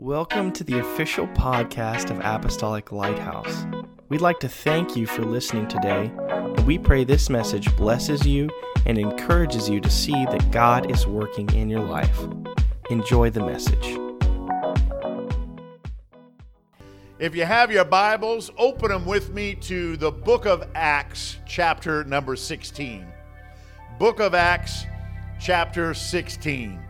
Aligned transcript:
Welcome 0.00 0.52
to 0.52 0.64
the 0.64 0.78
official 0.78 1.26
podcast 1.26 2.10
of 2.10 2.20
Apostolic 2.20 2.90
Lighthouse. 2.90 3.66
We'd 4.08 4.22
like 4.22 4.40
to 4.40 4.48
thank 4.48 4.96
you 4.96 5.06
for 5.06 5.26
listening 5.26 5.68
today, 5.68 6.10
we 6.64 6.78
pray 6.78 7.04
this 7.04 7.28
message 7.28 7.76
blesses 7.76 8.26
you 8.26 8.48
and 8.86 8.96
encourages 8.96 9.68
you 9.68 9.78
to 9.78 9.90
see 9.90 10.24
that 10.24 10.50
God 10.50 10.90
is 10.90 11.06
working 11.06 11.52
in 11.52 11.68
your 11.68 11.80
life. 11.80 12.18
Enjoy 12.88 13.28
the 13.28 13.44
message. 13.44 13.98
If 17.18 17.36
you 17.36 17.44
have 17.44 17.70
your 17.70 17.84
Bibles, 17.84 18.50
open 18.56 18.88
them 18.88 19.04
with 19.04 19.34
me 19.34 19.54
to 19.56 19.98
the 19.98 20.10
book 20.10 20.46
of 20.46 20.66
Acts, 20.74 21.36
chapter 21.44 22.04
number 22.04 22.36
16. 22.36 23.06
Book 23.98 24.18
of 24.18 24.34
Acts, 24.34 24.86
chapter 25.38 25.92
16. 25.92 26.80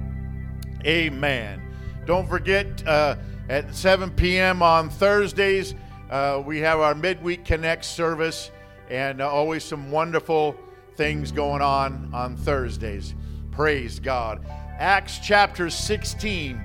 Amen. 0.86 1.69
Don't 2.10 2.28
forget, 2.28 2.84
uh, 2.88 3.14
at 3.48 3.72
7 3.72 4.10
p.m. 4.10 4.64
on 4.64 4.90
Thursdays, 4.90 5.76
uh, 6.10 6.42
we 6.44 6.58
have 6.58 6.80
our 6.80 6.92
Midweek 6.92 7.44
Connect 7.44 7.84
service, 7.84 8.50
and 8.88 9.20
uh, 9.20 9.30
always 9.30 9.62
some 9.62 9.92
wonderful 9.92 10.56
things 10.96 11.30
going 11.30 11.62
on 11.62 12.10
on 12.12 12.36
Thursdays. 12.36 13.14
Praise 13.52 14.00
God. 14.00 14.44
Acts 14.80 15.20
chapter 15.22 15.70
16, 15.70 16.60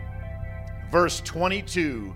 verse 0.89 1.21
22. 1.21 2.15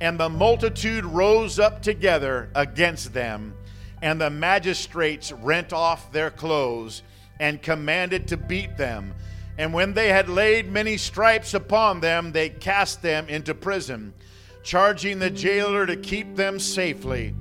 And 0.00 0.16
the 0.16 0.28
multitude 0.28 1.04
rose 1.04 1.58
up 1.58 1.82
together 1.82 2.50
against 2.54 3.12
them, 3.12 3.52
and 4.00 4.20
the 4.20 4.30
magistrates 4.30 5.32
rent 5.32 5.72
off 5.72 6.12
their 6.12 6.30
clothes 6.30 7.02
and 7.40 7.60
commanded 7.60 8.28
to 8.28 8.36
beat 8.36 8.76
them. 8.76 9.12
And 9.58 9.74
when 9.74 9.92
they 9.92 10.08
had 10.08 10.28
laid 10.28 10.70
many 10.70 10.96
stripes 10.96 11.54
upon 11.54 12.00
them, 12.00 12.32
they 12.32 12.48
cast 12.48 13.02
them 13.02 13.28
into 13.28 13.54
prison, 13.54 14.14
charging 14.62 15.18
the 15.18 15.30
jailer 15.30 15.86
to 15.86 15.96
keep 15.96 16.36
them 16.36 16.58
safely, 16.58 17.34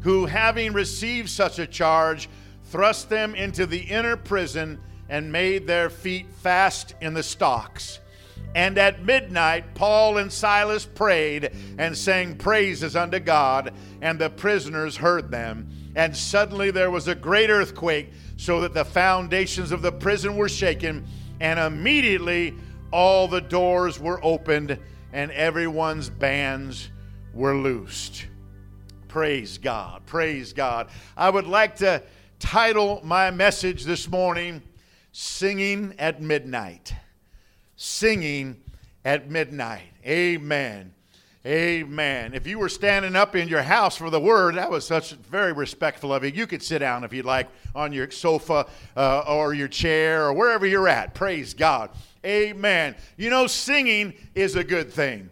who, 0.00 0.26
having 0.26 0.72
received 0.72 1.28
such 1.28 1.58
a 1.58 1.66
charge, 1.66 2.28
thrust 2.64 3.08
them 3.10 3.34
into 3.34 3.66
the 3.66 3.80
inner 3.80 4.16
prison 4.16 4.80
and 5.08 5.32
made 5.32 5.66
their 5.66 5.90
feet 5.90 6.26
fast 6.42 6.94
in 7.00 7.14
the 7.14 7.22
stocks. 7.22 8.00
And 8.54 8.78
at 8.78 9.04
midnight, 9.04 9.74
Paul 9.74 10.18
and 10.18 10.32
Silas 10.32 10.86
prayed 10.86 11.50
and 11.78 11.96
sang 11.96 12.36
praises 12.36 12.96
unto 12.96 13.18
God, 13.18 13.74
and 14.00 14.18
the 14.18 14.30
prisoners 14.30 14.96
heard 14.96 15.30
them. 15.30 15.68
And 15.94 16.16
suddenly 16.16 16.70
there 16.70 16.90
was 16.90 17.08
a 17.08 17.14
great 17.14 17.50
earthquake, 17.50 18.10
so 18.36 18.60
that 18.60 18.74
the 18.74 18.84
foundations 18.84 19.72
of 19.72 19.82
the 19.82 19.92
prison 19.92 20.36
were 20.36 20.48
shaken 20.48 21.06
and 21.40 21.58
immediately 21.58 22.54
all 22.92 23.28
the 23.28 23.40
doors 23.40 23.98
were 24.00 24.22
opened 24.24 24.78
and 25.12 25.30
everyone's 25.32 26.10
bands 26.10 26.90
were 27.32 27.54
loosed. 27.54 28.26
Praise 29.08 29.58
God. 29.58 30.04
Praise 30.06 30.52
God. 30.52 30.88
I 31.16 31.30
would 31.30 31.46
like 31.46 31.76
to 31.76 32.02
title 32.38 33.00
my 33.04 33.30
message 33.30 33.84
this 33.84 34.08
morning 34.08 34.62
Singing 35.12 35.94
at 35.98 36.20
Midnight. 36.20 36.92
Singing 37.76 38.62
at 39.04 39.30
Midnight. 39.30 39.92
Amen. 40.04 40.94
Amen. 41.46 42.34
If 42.34 42.46
you 42.48 42.58
were 42.58 42.68
standing 42.68 43.14
up 43.14 43.36
in 43.36 43.48
your 43.48 43.62
house 43.62 43.96
for 43.96 44.10
the 44.10 44.20
word, 44.20 44.56
that 44.56 44.70
was 44.70 44.84
such 44.84 45.12
very 45.12 45.52
respectful 45.52 46.12
of 46.12 46.24
you. 46.24 46.30
You 46.30 46.46
could 46.48 46.62
sit 46.62 46.80
down 46.80 47.04
if 47.04 47.12
you'd 47.12 47.24
like 47.24 47.48
on 47.76 47.92
your 47.92 48.10
sofa 48.10 48.66
uh, 48.96 49.20
or 49.20 49.54
your 49.54 49.68
chair 49.68 50.24
or 50.26 50.32
wherever 50.32 50.66
you're 50.66 50.88
at. 50.88 51.14
Praise 51.14 51.54
God. 51.54 51.90
Amen. 52.26 52.96
You 53.16 53.30
know, 53.30 53.46
singing 53.46 54.14
is 54.34 54.56
a 54.56 54.64
good 54.64 54.92
thing. 54.92 55.30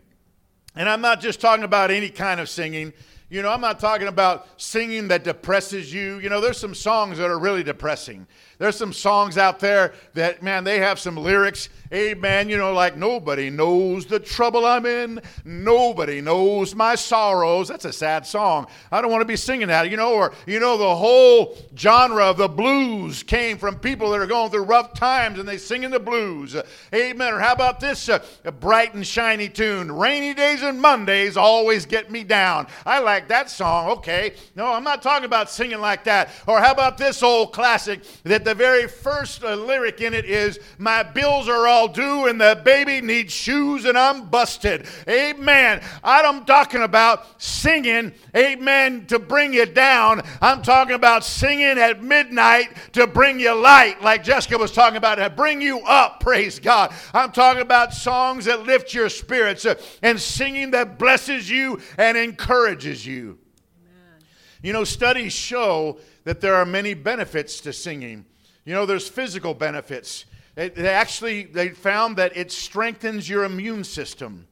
And 0.77 0.89
I'm 0.89 1.01
not 1.01 1.21
just 1.21 1.41
talking 1.41 1.65
about 1.65 1.91
any 1.91 2.09
kind 2.09 2.39
of 2.39 2.49
singing. 2.49 2.93
You 3.28 3.42
know, 3.42 3.50
I'm 3.50 3.60
not 3.60 3.80
talking 3.80 4.06
about 4.06 4.46
singing 4.56 5.08
that 5.08 5.24
depresses 5.24 5.92
you. 5.92 6.19
You 6.19 6.28
know, 6.28 6.41
there's 6.41 6.59
some 6.59 6.75
songs 6.75 7.19
that 7.19 7.28
are 7.28 7.38
really 7.38 7.64
depressing. 7.64 8.26
There's 8.59 8.76
some 8.76 8.92
songs 8.92 9.37
out 9.37 9.59
there 9.59 9.94
that, 10.14 10.44
man, 10.44 10.62
they 10.62 10.78
have 10.78 11.00
some 11.00 11.16
lyrics 11.16 11.69
Amen. 11.92 12.48
You 12.48 12.56
know, 12.56 12.72
like 12.72 12.97
nobody 12.97 13.48
knows 13.48 14.06
the 14.06 14.19
trouble 14.19 14.66
I'm 14.66 14.86
in. 14.86 15.20
Nobody 15.44 16.20
knows 16.20 16.75
my 16.75 16.97
sorrows. 16.97 17.69
That's 17.69 17.84
a 17.84 17.92
sad 17.92 18.26
song. 18.26 18.66
I 18.91 19.00
don't 19.00 19.10
want 19.10 19.20
to 19.20 19.26
be 19.26 19.36
singing 19.36 19.69
that. 19.69 19.88
You 19.91 19.97
know, 19.97 20.15
or, 20.15 20.32
you 20.47 20.59
know, 20.59 20.76
the 20.76 20.97
whole 20.97 21.56
genre 21.76 22.25
of 22.25 22.38
the 22.38 22.48
blues 22.48 23.22
came 23.22 23.56
from 23.56 23.78
people 23.78 24.10
that 24.10 24.20
are 24.20 24.26
going 24.26 24.50
through 24.50 24.65
rough 24.65 24.94
times 24.94 25.38
and 25.38 25.48
they 25.48 25.59
sing 25.59 25.84
in 25.84 25.91
the 25.91 26.00
blues. 26.00 26.56
Amen. 26.92 27.34
Or 27.34 27.38
how 27.38 27.53
about 27.53 27.78
this 27.78 28.09
uh, 28.09 28.19
bright 28.60 28.94
and 28.94 29.06
shiny 29.06 29.48
tune? 29.48 29.92
Rainy 29.92 30.34
days 30.34 30.62
and 30.62 30.81
Mondays 30.81 31.36
always 31.36 31.86
get 31.86 32.10
me 32.10 32.25
down. 32.25 32.66
I 32.84 32.98
like 32.98 33.16
that 33.28 33.50
song. 33.50 33.91
Okay. 33.91 34.34
No, 34.54 34.66
I'm 34.66 34.84
not 34.84 35.03
talking 35.03 35.25
about 35.25 35.50
singing 35.50 35.81
like 35.81 36.04
that. 36.04 36.31
Or 36.47 36.60
how 36.60 36.72
about 36.72 36.99
this 36.99 37.22
old 37.22 37.53
classic 37.53 38.03
that 38.25 38.44
the 38.44 38.54
very 38.54 38.87
first 38.88 39.43
uh, 39.43 39.54
lyric 39.54 40.00
in 40.00 40.15
it 40.15 40.25
is, 40.25 40.59
My 40.78 41.03
bills 41.03 41.49
are 41.49 41.66
all 41.66 41.88
due, 41.88 42.27
and 42.27 42.41
the 42.41 42.60
baby 42.65 43.00
needs 43.00 43.32
shoes, 43.32 43.84
and 43.84 43.97
I'm 43.97 44.27
busted. 44.28 44.87
Amen. 45.09 45.81
I'm 46.04 46.44
talking 46.44 46.82
about 46.82 47.41
singing, 47.43 48.12
amen, 48.37 49.06
to 49.06 49.19
bring 49.19 49.53
you 49.53 49.66
down. 49.66 50.22
I'm 50.41 50.62
talking 50.62 50.94
about 50.94 51.25
singing 51.25 51.78
at 51.78 52.03
midnight 52.03 52.77
to 52.93 53.06
bring 53.06 53.41
you 53.41 53.54
light, 53.54 54.03
like 54.03 54.25
Jessica 54.25 54.59
was 54.59 54.72
talking 54.72 54.97
about, 54.97 55.16
to 55.16 55.31
bring 55.31 55.60
you 55.60 55.81
up. 55.81 56.21
Praise 56.21 56.59
God. 56.59 56.93
I'm 57.15 57.33
talking 57.33 57.62
about 57.62 57.94
songs 57.94 58.44
that 58.47 58.65
lift 58.65 58.93
your 58.94 59.09
spirits 59.09 59.65
uh, 59.65 59.75
and 60.03 60.21
singing 60.21 60.71
that 60.72 60.98
blesses 60.98 61.48
you 61.48 61.81
and 61.98 62.16
encourages 62.16 63.06
you. 63.06 63.06
Amen. 63.12 64.25
You 64.62 64.72
know, 64.72 64.84
studies 64.84 65.33
show 65.33 65.99
that 66.25 66.41
there 66.41 66.55
are 66.55 66.67
many 66.67 66.94
benefits 66.94 67.61
to 67.61 67.72
singing. 67.72 68.25
You 68.65 68.75
know, 68.75 68.87
there's 68.87 69.09
physical 69.09 69.55
benefits. 69.55 70.25
They 70.56 70.89
actually 70.89 71.45
they 71.45 71.69
found 71.69 72.16
that 72.16 72.37
it 72.37 72.50
strengthens 72.50 73.28
your 73.28 73.45
immune 73.45 73.84
system. 73.84 74.47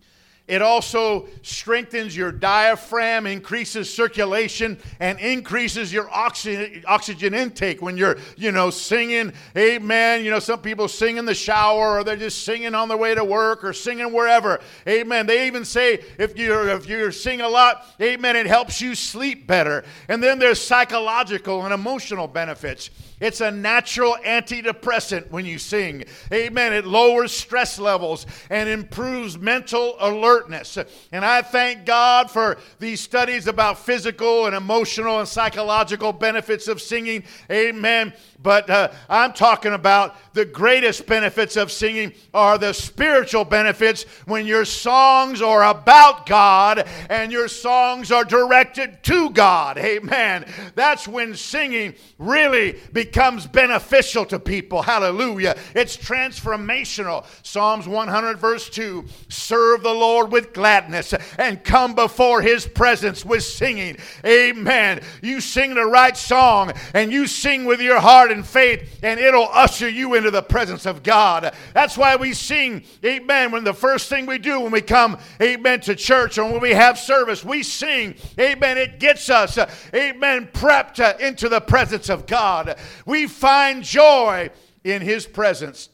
It 0.46 0.60
also 0.60 1.26
strengthens 1.40 2.14
your 2.14 2.30
diaphragm, 2.30 3.26
increases 3.26 3.92
circulation, 3.92 4.78
and 5.00 5.18
increases 5.18 5.90
your 5.90 6.10
oxygen, 6.10 6.84
oxygen 6.86 7.32
intake 7.32 7.80
when 7.80 7.96
you're, 7.96 8.18
you 8.36 8.52
know, 8.52 8.68
singing, 8.68 9.32
amen. 9.56 10.22
You 10.22 10.30
know, 10.30 10.40
some 10.40 10.60
people 10.60 10.86
sing 10.86 11.16
in 11.16 11.24
the 11.24 11.34
shower 11.34 11.98
or 11.98 12.04
they're 12.04 12.16
just 12.16 12.44
singing 12.44 12.74
on 12.74 12.88
their 12.88 12.98
way 12.98 13.14
to 13.14 13.24
work 13.24 13.64
or 13.64 13.72
singing 13.72 14.12
wherever. 14.12 14.60
Amen. 14.86 15.26
They 15.26 15.46
even 15.46 15.64
say 15.64 16.04
if 16.18 16.36
you're 16.36 16.68
if 16.68 16.86
you 16.90 17.10
sing 17.10 17.40
a 17.40 17.48
lot, 17.48 17.86
amen, 17.98 18.36
it 18.36 18.46
helps 18.46 18.82
you 18.82 18.94
sleep 18.94 19.46
better. 19.46 19.82
And 20.08 20.22
then 20.22 20.38
there's 20.38 20.60
psychological 20.60 21.64
and 21.64 21.72
emotional 21.72 22.28
benefits. 22.28 22.90
It's 23.24 23.40
a 23.40 23.50
natural 23.50 24.18
antidepressant 24.22 25.30
when 25.30 25.46
you 25.46 25.58
sing. 25.58 26.04
Amen. 26.30 26.74
It 26.74 26.84
lowers 26.84 27.32
stress 27.32 27.78
levels 27.78 28.26
and 28.50 28.68
improves 28.68 29.38
mental 29.38 29.96
alertness. 29.98 30.76
And 31.10 31.24
I 31.24 31.40
thank 31.40 31.86
God 31.86 32.30
for 32.30 32.58
these 32.80 33.00
studies 33.00 33.46
about 33.46 33.78
physical 33.78 34.44
and 34.44 34.54
emotional 34.54 35.20
and 35.20 35.26
psychological 35.26 36.12
benefits 36.12 36.68
of 36.68 36.82
singing. 36.82 37.24
Amen. 37.50 38.12
But 38.44 38.68
uh, 38.68 38.90
I'm 39.08 39.32
talking 39.32 39.72
about 39.72 40.16
the 40.34 40.44
greatest 40.44 41.06
benefits 41.06 41.56
of 41.56 41.72
singing 41.72 42.12
are 42.34 42.58
the 42.58 42.74
spiritual 42.74 43.46
benefits 43.46 44.02
when 44.26 44.46
your 44.46 44.66
songs 44.66 45.40
are 45.40 45.64
about 45.64 46.26
God 46.26 46.86
and 47.08 47.32
your 47.32 47.48
songs 47.48 48.12
are 48.12 48.24
directed 48.24 49.02
to 49.04 49.30
God. 49.30 49.78
Amen. 49.78 50.44
That's 50.74 51.08
when 51.08 51.34
singing 51.34 51.94
really 52.18 52.78
becomes 52.92 53.46
beneficial 53.46 54.26
to 54.26 54.38
people. 54.38 54.82
Hallelujah. 54.82 55.56
It's 55.74 55.96
transformational. 55.96 57.24
Psalms 57.42 57.88
100, 57.88 58.38
verse 58.38 58.68
2 58.68 59.06
Serve 59.28 59.82
the 59.82 59.94
Lord 59.94 60.30
with 60.30 60.52
gladness 60.52 61.14
and 61.38 61.64
come 61.64 61.94
before 61.94 62.42
his 62.42 62.66
presence 62.66 63.24
with 63.24 63.42
singing. 63.42 63.96
Amen. 64.26 65.00
You 65.22 65.40
sing 65.40 65.74
the 65.74 65.86
right 65.86 66.16
song 66.16 66.72
and 66.92 67.10
you 67.10 67.26
sing 67.26 67.64
with 67.64 67.80
your 67.80 68.00
heart 68.00 68.33
in 68.34 68.42
faith, 68.42 69.00
and 69.02 69.18
it'll 69.18 69.48
usher 69.50 69.88
you 69.88 70.14
into 70.14 70.30
the 70.30 70.42
presence 70.42 70.84
of 70.84 71.02
God. 71.02 71.54
That's 71.72 71.96
why 71.96 72.16
we 72.16 72.34
sing, 72.34 72.84
amen, 73.04 73.50
when 73.50 73.64
the 73.64 73.72
first 73.72 74.08
thing 74.10 74.26
we 74.26 74.38
do 74.38 74.60
when 74.60 74.72
we 74.72 74.82
come, 74.82 75.18
amen, 75.40 75.80
to 75.82 75.94
church 75.94 76.36
or 76.36 76.50
when 76.50 76.60
we 76.60 76.72
have 76.72 76.98
service, 76.98 77.44
we 77.44 77.62
sing, 77.62 78.16
amen. 78.38 78.76
It 78.76 79.00
gets 79.00 79.30
us, 79.30 79.56
amen, 79.94 80.50
prepped 80.52 81.00
uh, 81.00 81.16
into 81.18 81.48
the 81.48 81.60
presence 81.60 82.10
of 82.10 82.26
God. 82.26 82.76
We 83.06 83.26
find 83.26 83.82
joy 83.82 84.50
in 84.82 85.00
His 85.00 85.26
presence. 85.26 85.88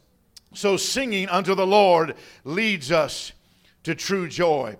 So, 0.52 0.76
singing 0.76 1.28
unto 1.28 1.54
the 1.54 1.66
Lord 1.66 2.16
leads 2.42 2.90
us 2.90 3.32
to 3.84 3.94
true 3.94 4.28
joy. 4.28 4.76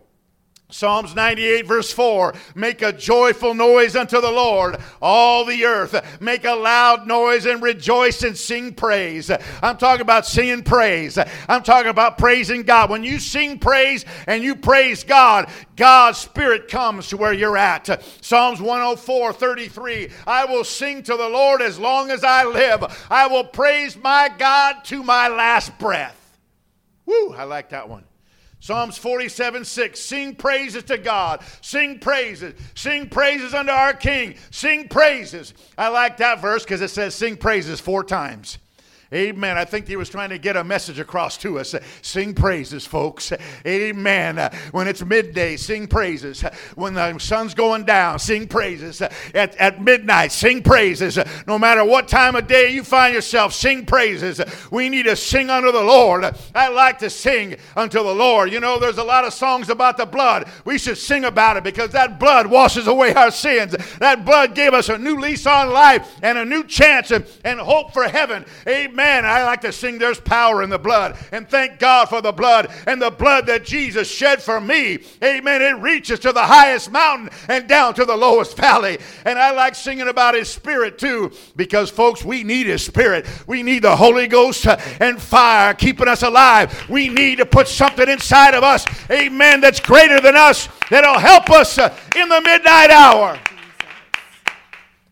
Psalms 0.70 1.14
98, 1.14 1.67
verse 1.67 1.93
4 1.93 2.34
Make 2.55 2.82
a 2.82 2.93
joyful 2.93 3.55
noise 3.55 3.96
unto 3.96 4.20
the 4.20 4.31
Lord, 4.31 4.76
all 5.00 5.44
the 5.44 5.64
earth. 5.64 6.20
Make 6.20 6.44
a 6.44 6.52
loud 6.52 7.06
noise 7.06 7.46
and 7.46 7.62
rejoice 7.62 8.22
and 8.22 8.37
sing 8.37 8.75
praise. 8.75 9.31
I'm 9.62 9.76
talking 9.76 10.02
about 10.02 10.26
singing 10.26 10.62
praise. 10.62 11.19
I'm 11.49 11.62
talking 11.62 11.90
about 11.90 12.19
praising 12.19 12.62
God. 12.62 12.90
When 12.90 13.05
you 13.05 13.19
sing 13.19 13.58
praise 13.58 14.05
and 14.26 14.43
you 14.43 14.55
praise 14.55 15.05
God, 15.05 15.49
God's 15.76 16.19
Spirit 16.19 16.69
comes 16.69 17.08
to 17.08 17.16
where 17.16 17.32
you're 17.32 17.56
at. 17.56 18.02
Psalms 18.20 18.61
104, 18.61 19.32
33 19.32 20.11
I 20.26 20.44
will 20.44 20.64
sing 20.64 21.02
to 21.05 21.16
the 21.16 21.28
Lord 21.28 21.62
as 21.62 21.78
long 21.78 22.11
as 22.11 22.25
I 22.25 22.44
live. 22.44 22.84
I 23.11 23.26
will 23.26 23.44
praise 23.44 23.96
my 23.96 24.31
God 24.38 24.84
to 24.84 25.02
my 25.02 25.28
last 25.28 25.78
breath. 25.78 26.38
Woo, 27.06 27.32
I 27.32 27.44
like 27.44 27.70
that 27.70 27.88
one. 27.88 28.05
Psalms 28.60 28.98
47 28.98 29.64
6. 29.64 29.98
Sing 29.98 30.34
praises 30.34 30.84
to 30.84 30.98
God. 30.98 31.42
Sing 31.62 31.98
praises. 31.98 32.54
Sing 32.74 33.08
praises 33.08 33.54
unto 33.54 33.72
our 33.72 33.94
King. 33.94 34.34
Sing 34.50 34.86
praises. 34.88 35.54
I 35.76 35.88
like 35.88 36.18
that 36.18 36.40
verse 36.40 36.62
because 36.62 36.82
it 36.82 36.90
says 36.90 37.14
sing 37.14 37.36
praises 37.36 37.80
four 37.80 38.04
times. 38.04 38.58
Amen. 39.12 39.58
I 39.58 39.64
think 39.64 39.88
he 39.88 39.96
was 39.96 40.08
trying 40.08 40.28
to 40.28 40.38
get 40.38 40.56
a 40.56 40.62
message 40.62 41.00
across 41.00 41.36
to 41.38 41.58
us. 41.58 41.74
Sing 42.00 42.32
praises, 42.32 42.86
folks. 42.86 43.32
Amen. 43.66 44.36
When 44.70 44.86
it's 44.86 45.04
midday, 45.04 45.56
sing 45.56 45.88
praises. 45.88 46.42
When 46.76 46.94
the 46.94 47.18
sun's 47.18 47.52
going 47.52 47.86
down, 47.86 48.20
sing 48.20 48.46
praises. 48.46 49.02
At, 49.02 49.56
at 49.56 49.82
midnight, 49.82 50.30
sing 50.30 50.62
praises. 50.62 51.18
No 51.48 51.58
matter 51.58 51.84
what 51.84 52.06
time 52.06 52.36
of 52.36 52.46
day 52.46 52.70
you 52.70 52.84
find 52.84 53.12
yourself, 53.12 53.52
sing 53.52 53.84
praises. 53.84 54.40
We 54.70 54.88
need 54.88 55.06
to 55.06 55.16
sing 55.16 55.50
unto 55.50 55.72
the 55.72 55.82
Lord. 55.82 56.24
I 56.54 56.68
like 56.68 57.00
to 57.00 57.10
sing 57.10 57.56
unto 57.74 58.04
the 58.04 58.14
Lord. 58.14 58.52
You 58.52 58.60
know, 58.60 58.78
there's 58.78 58.98
a 58.98 59.04
lot 59.04 59.24
of 59.24 59.32
songs 59.32 59.70
about 59.70 59.96
the 59.96 60.06
blood. 60.06 60.48
We 60.64 60.78
should 60.78 60.98
sing 60.98 61.24
about 61.24 61.56
it 61.56 61.64
because 61.64 61.90
that 61.90 62.20
blood 62.20 62.46
washes 62.46 62.86
away 62.86 63.12
our 63.14 63.32
sins. 63.32 63.74
That 63.98 64.24
blood 64.24 64.54
gave 64.54 64.72
us 64.72 64.88
a 64.88 64.98
new 64.98 65.18
lease 65.18 65.48
on 65.48 65.72
life 65.72 66.16
and 66.22 66.38
a 66.38 66.44
new 66.44 66.62
chance 66.62 67.10
and, 67.10 67.26
and 67.42 67.58
hope 67.58 67.92
for 67.92 68.04
heaven. 68.04 68.44
Amen. 68.68 69.00
Amen. 69.00 69.25
I 69.25 69.44
like 69.44 69.62
to 69.62 69.73
sing 69.73 69.97
There's 69.97 70.20
Power 70.20 70.62
in 70.62 70.69
the 70.69 70.79
Blood 70.79 71.17
and 71.32 71.49
thank 71.49 71.79
God 71.79 72.11
for 72.11 72.20
the 72.20 72.32
blood 72.32 72.70
and 72.87 73.00
the 73.00 73.11
blood 73.11 73.47
that 73.47 73.64
Jesus 73.64 74.11
shed 74.11 74.43
for 74.43 74.61
me. 74.61 74.99
Amen. 75.25 75.62
It 75.62 75.81
reaches 75.81 76.19
to 76.20 76.32
the 76.32 76.43
highest 76.43 76.93
mountain 76.93 77.31
and 77.49 77.67
down 77.67 77.94
to 77.94 78.05
the 78.05 78.14
lowest 78.14 78.58
valley. 78.58 78.99
And 79.25 79.38
I 79.38 79.52
like 79.52 79.75
singing 79.75 80.08
about 80.08 80.35
His 80.35 80.50
Spirit 80.50 80.99
too 80.99 81.32
because, 81.56 81.88
folks, 81.88 82.26
we 82.26 82.44
need 82.44 82.67
His 82.67 82.85
Spirit. 82.85 83.26
We 83.47 83.62
need 83.62 83.85
the 83.85 83.97
Holy 83.97 84.29
Ghost 84.29 84.67
and 84.67 85.19
fire 85.19 85.73
keeping 85.73 86.06
us 86.06 86.23
alive. 86.23 86.87
We 86.91 87.08
need 87.08 87.38
to 87.38 87.47
put 87.47 87.69
something 87.69 88.06
inside 88.06 88.52
of 88.52 88.62
us, 88.62 88.85
amen, 89.11 89.62
that's 89.62 89.81
greater 89.81 90.20
than 90.20 90.37
us 90.37 90.69
that'll 90.91 91.19
help 91.19 91.49
us 91.49 91.79
uh, 91.79 91.97
in 92.17 92.29
the 92.29 92.41
midnight 92.43 92.91
hour. 92.91 93.38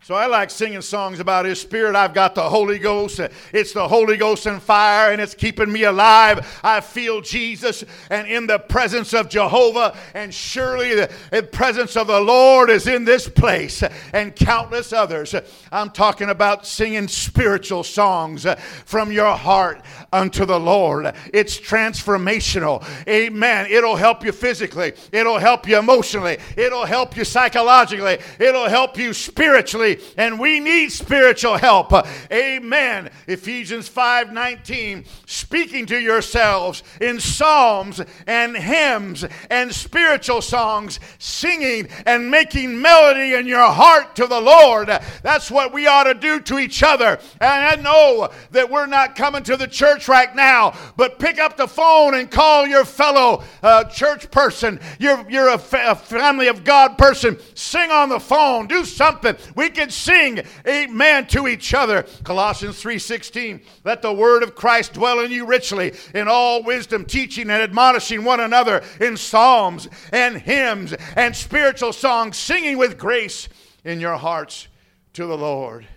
So 0.09 0.15
I 0.15 0.25
like 0.25 0.49
singing 0.49 0.81
songs 0.81 1.19
about 1.19 1.45
His 1.45 1.61
Spirit. 1.61 1.95
I've 1.95 2.15
got 2.15 2.33
the 2.33 2.49
Holy 2.49 2.79
Ghost. 2.79 3.19
It's 3.53 3.73
the 3.73 3.87
Holy 3.87 4.17
Ghost 4.17 4.47
and 4.47 4.59
fire, 4.59 5.11
and 5.11 5.21
it's 5.21 5.35
keeping 5.35 5.71
me 5.71 5.83
alive. 5.83 6.59
I 6.63 6.81
feel 6.81 7.21
Jesus 7.21 7.83
and 8.09 8.27
in 8.27 8.47
the 8.47 8.57
presence 8.57 9.13
of 9.13 9.29
Jehovah, 9.29 9.95
and 10.15 10.33
surely 10.33 10.95
the 10.95 11.47
presence 11.51 11.95
of 11.95 12.07
the 12.07 12.19
Lord 12.19 12.71
is 12.71 12.87
in 12.87 13.05
this 13.05 13.29
place, 13.29 13.83
and 14.11 14.35
countless 14.35 14.93
others. 14.93 15.35
I'm 15.71 15.91
talking 15.91 16.31
about 16.31 16.65
singing 16.65 17.07
spiritual 17.07 17.83
songs 17.83 18.47
from 18.85 19.11
your 19.11 19.35
heart 19.35 19.83
unto 20.11 20.43
the 20.43 20.59
Lord. 20.59 21.13
It's 21.31 21.59
transformational. 21.59 22.83
Amen. 23.07 23.67
It'll 23.69 23.95
help 23.95 24.25
you 24.25 24.31
physically, 24.31 24.93
it'll 25.11 25.37
help 25.37 25.67
you 25.67 25.77
emotionally, 25.77 26.39
it'll 26.57 26.87
help 26.87 27.15
you 27.15 27.25
psychologically, 27.25 28.17
it'll 28.39 28.69
help 28.69 28.97
you 28.97 29.13
spiritually 29.13 29.98
and 30.17 30.39
we 30.39 30.59
need 30.59 30.91
spiritual 30.91 31.57
help. 31.57 31.93
Amen. 32.31 33.09
Ephesians 33.27 33.87
5 33.87 34.33
19, 34.33 35.05
speaking 35.25 35.85
to 35.87 35.99
yourselves 35.99 36.83
in 37.01 37.19
psalms 37.19 38.01
and 38.27 38.55
hymns 38.55 39.25
and 39.49 39.73
spiritual 39.73 40.41
songs, 40.41 40.99
singing 41.17 41.87
and 42.05 42.29
making 42.29 42.81
melody 42.81 43.33
in 43.33 43.47
your 43.47 43.71
heart 43.71 44.15
to 44.15 44.27
the 44.27 44.39
Lord. 44.39 44.89
That's 45.23 45.51
what 45.51 45.73
we 45.73 45.87
ought 45.87 46.03
to 46.03 46.13
do 46.13 46.39
to 46.41 46.59
each 46.59 46.83
other. 46.83 47.19
And 47.41 47.49
I 47.49 47.75
know 47.75 48.29
that 48.51 48.69
we're 48.69 48.85
not 48.85 49.15
coming 49.15 49.43
to 49.43 49.57
the 49.57 49.67
church 49.67 50.07
right 50.07 50.33
now, 50.35 50.77
but 50.97 51.19
pick 51.19 51.39
up 51.39 51.57
the 51.57 51.67
phone 51.67 52.13
and 52.13 52.29
call 52.29 52.67
your 52.67 52.85
fellow 52.85 53.43
uh, 53.63 53.83
church 53.85 54.29
person. 54.31 54.79
You're, 54.99 55.57
fa- 55.57 55.91
a 55.91 55.95
family 55.95 56.47
of 56.47 56.63
God 56.63 56.97
person. 56.97 57.37
Sing 57.55 57.91
on 57.91 58.09
the 58.09 58.19
phone. 58.19 58.67
Do 58.67 58.85
something. 58.85 59.35
We 59.55 59.69
can 59.69 59.88
sing 59.91 60.41
amen 60.67 61.27
to 61.27 61.47
each 61.47 61.73
other. 61.73 62.03
Colossians 62.23 62.81
3:16, 62.81 63.61
let 63.83 64.01
the 64.01 64.13
word 64.13 64.43
of 64.43 64.55
Christ 64.55 64.93
dwell 64.93 65.19
in 65.19 65.31
you 65.31 65.45
richly 65.45 65.93
in 66.13 66.27
all 66.27 66.63
wisdom, 66.63 67.05
teaching 67.05 67.49
and 67.49 67.61
admonishing 67.61 68.23
one 68.23 68.39
another 68.39 68.83
in 68.99 69.17
psalms 69.17 69.87
and 70.11 70.41
hymns 70.41 70.93
and 71.15 71.35
spiritual 71.35 71.93
songs, 71.93 72.37
singing 72.37 72.77
with 72.77 72.97
grace 72.97 73.49
in 73.83 73.99
your 73.99 74.17
hearts 74.17 74.67
to 75.13 75.25
the 75.25 75.37
Lord. 75.37 75.87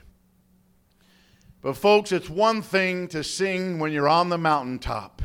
But 1.63 1.77
folks, 1.77 2.11
it's 2.11 2.29
one 2.29 2.61
thing 2.61 3.07
to 3.09 3.23
sing 3.23 3.79
when 3.79 3.93
you're 3.93 4.09
on 4.09 4.29
the 4.29 4.39
mountaintop. 4.39 5.23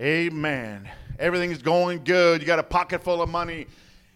Amen. 0.00 0.88
Everything's 1.18 1.62
going 1.62 2.04
good. 2.04 2.40
You 2.40 2.46
got 2.46 2.58
a 2.58 2.64
pocket 2.64 3.02
full 3.02 3.20
of 3.20 3.28
money. 3.28 3.66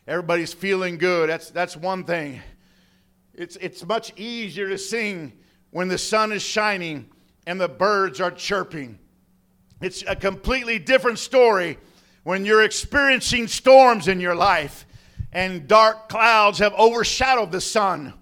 Everybody's 0.07 0.53
feeling 0.53 0.97
good. 0.97 1.29
That's, 1.29 1.51
that's 1.51 1.77
one 1.77 2.05
thing. 2.05 2.41
It's, 3.39 3.55
it's 3.57 3.87
much 3.87 4.13
easier 4.19 4.69
to 4.69 4.77
sing 4.77 5.33
when 5.71 5.87
the 5.87 5.97
sun 5.97 6.33
is 6.33 6.43
shining 6.43 7.09
and 7.47 7.61
the 7.61 7.69
birds 7.69 8.21
are 8.21 8.33
chirping. 8.33 8.99
It's 9.81 10.03
a 10.09 10.17
completely 10.17 10.81
different 10.81 11.21
story 11.21 11.79
when 12.25 12.45
you're 12.45 12.65
experiencing 12.65 13.47
storms 13.47 14.09
in 14.09 14.19
your 14.19 14.35
life 14.35 14.87
and 15.33 15.69
dark 15.69 16.09
clouds 16.09 16.59
have 16.59 16.75
overshadowed 16.75 17.53
the 17.53 17.61
sun. 17.61 18.13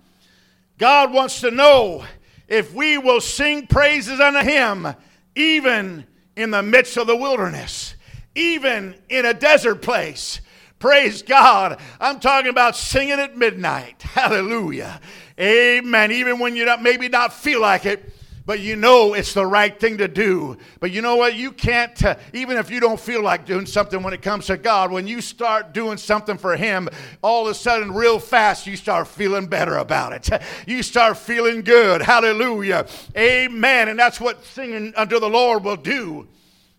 God 0.76 1.14
wants 1.14 1.40
to 1.40 1.50
know 1.50 2.04
if 2.46 2.74
we 2.74 2.98
will 2.98 3.22
sing 3.22 3.66
praises 3.66 4.20
unto 4.20 4.40
Him 4.40 4.86
even 5.34 6.06
in 6.36 6.50
the 6.50 6.62
midst 6.62 6.98
of 6.98 7.06
the 7.06 7.16
wilderness, 7.16 7.94
even 8.34 8.94
in 9.08 9.24
a 9.24 9.32
desert 9.32 9.80
place. 9.80 10.42
Praise 10.87 11.23
God. 11.23 11.81
I'm 11.99 12.21
talking 12.21 12.49
about 12.49 12.77
singing 12.77 13.19
at 13.19 13.37
midnight. 13.37 14.03
Hallelujah. 14.03 15.00
Amen. 15.37 16.12
Even 16.12 16.38
when 16.38 16.55
you 16.55 16.73
maybe 16.81 17.09
not 17.09 17.33
feel 17.33 17.61
like 17.61 17.87
it, 17.87 18.12
but 18.44 18.61
you 18.61 18.77
know 18.77 19.12
it's 19.12 19.35
the 19.35 19.44
right 19.44 19.77
thing 19.81 19.99
to 19.99 20.06
do. 20.06 20.56
But 20.79 20.93
you 20.93 21.03
know 21.03 21.17
what? 21.17 21.35
You 21.35 21.50
can't, 21.50 22.05
uh, 22.05 22.15
even 22.33 22.56
if 22.56 22.71
you 22.71 22.79
don't 22.79 23.00
feel 23.00 23.21
like 23.21 23.47
doing 23.47 23.67
something 23.67 24.00
when 24.00 24.15
it 24.15 24.23
comes 24.23 24.47
to 24.47 24.56
God, 24.56 24.93
when 24.93 25.09
you 25.09 25.21
start 25.21 25.75
doing 25.75 25.99
something 25.99 26.38
for 26.38 26.55
Him, 26.55 26.88
all 27.21 27.49
of 27.49 27.50
a 27.50 27.55
sudden, 27.55 27.90
real 27.90 28.21
fast, 28.21 28.69
you 28.69 28.76
start 28.76 29.09
feeling 29.09 29.49
better 29.49 29.78
about 29.78 30.12
it. 30.12 30.40
You 30.69 30.85
start 30.85 31.19
feeling 31.19 31.62
good. 31.62 32.00
Hallelujah. 32.00 32.87
Amen. 33.16 33.88
And 33.88 33.99
that's 33.99 34.21
what 34.21 34.45
singing 34.45 34.95
unto 34.95 35.19
the 35.19 35.28
Lord 35.28 35.64
will 35.64 35.75
do. 35.75 36.28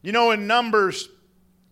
You 0.02 0.14
know, 0.14 0.32
in 0.32 0.48
Numbers 0.48 1.10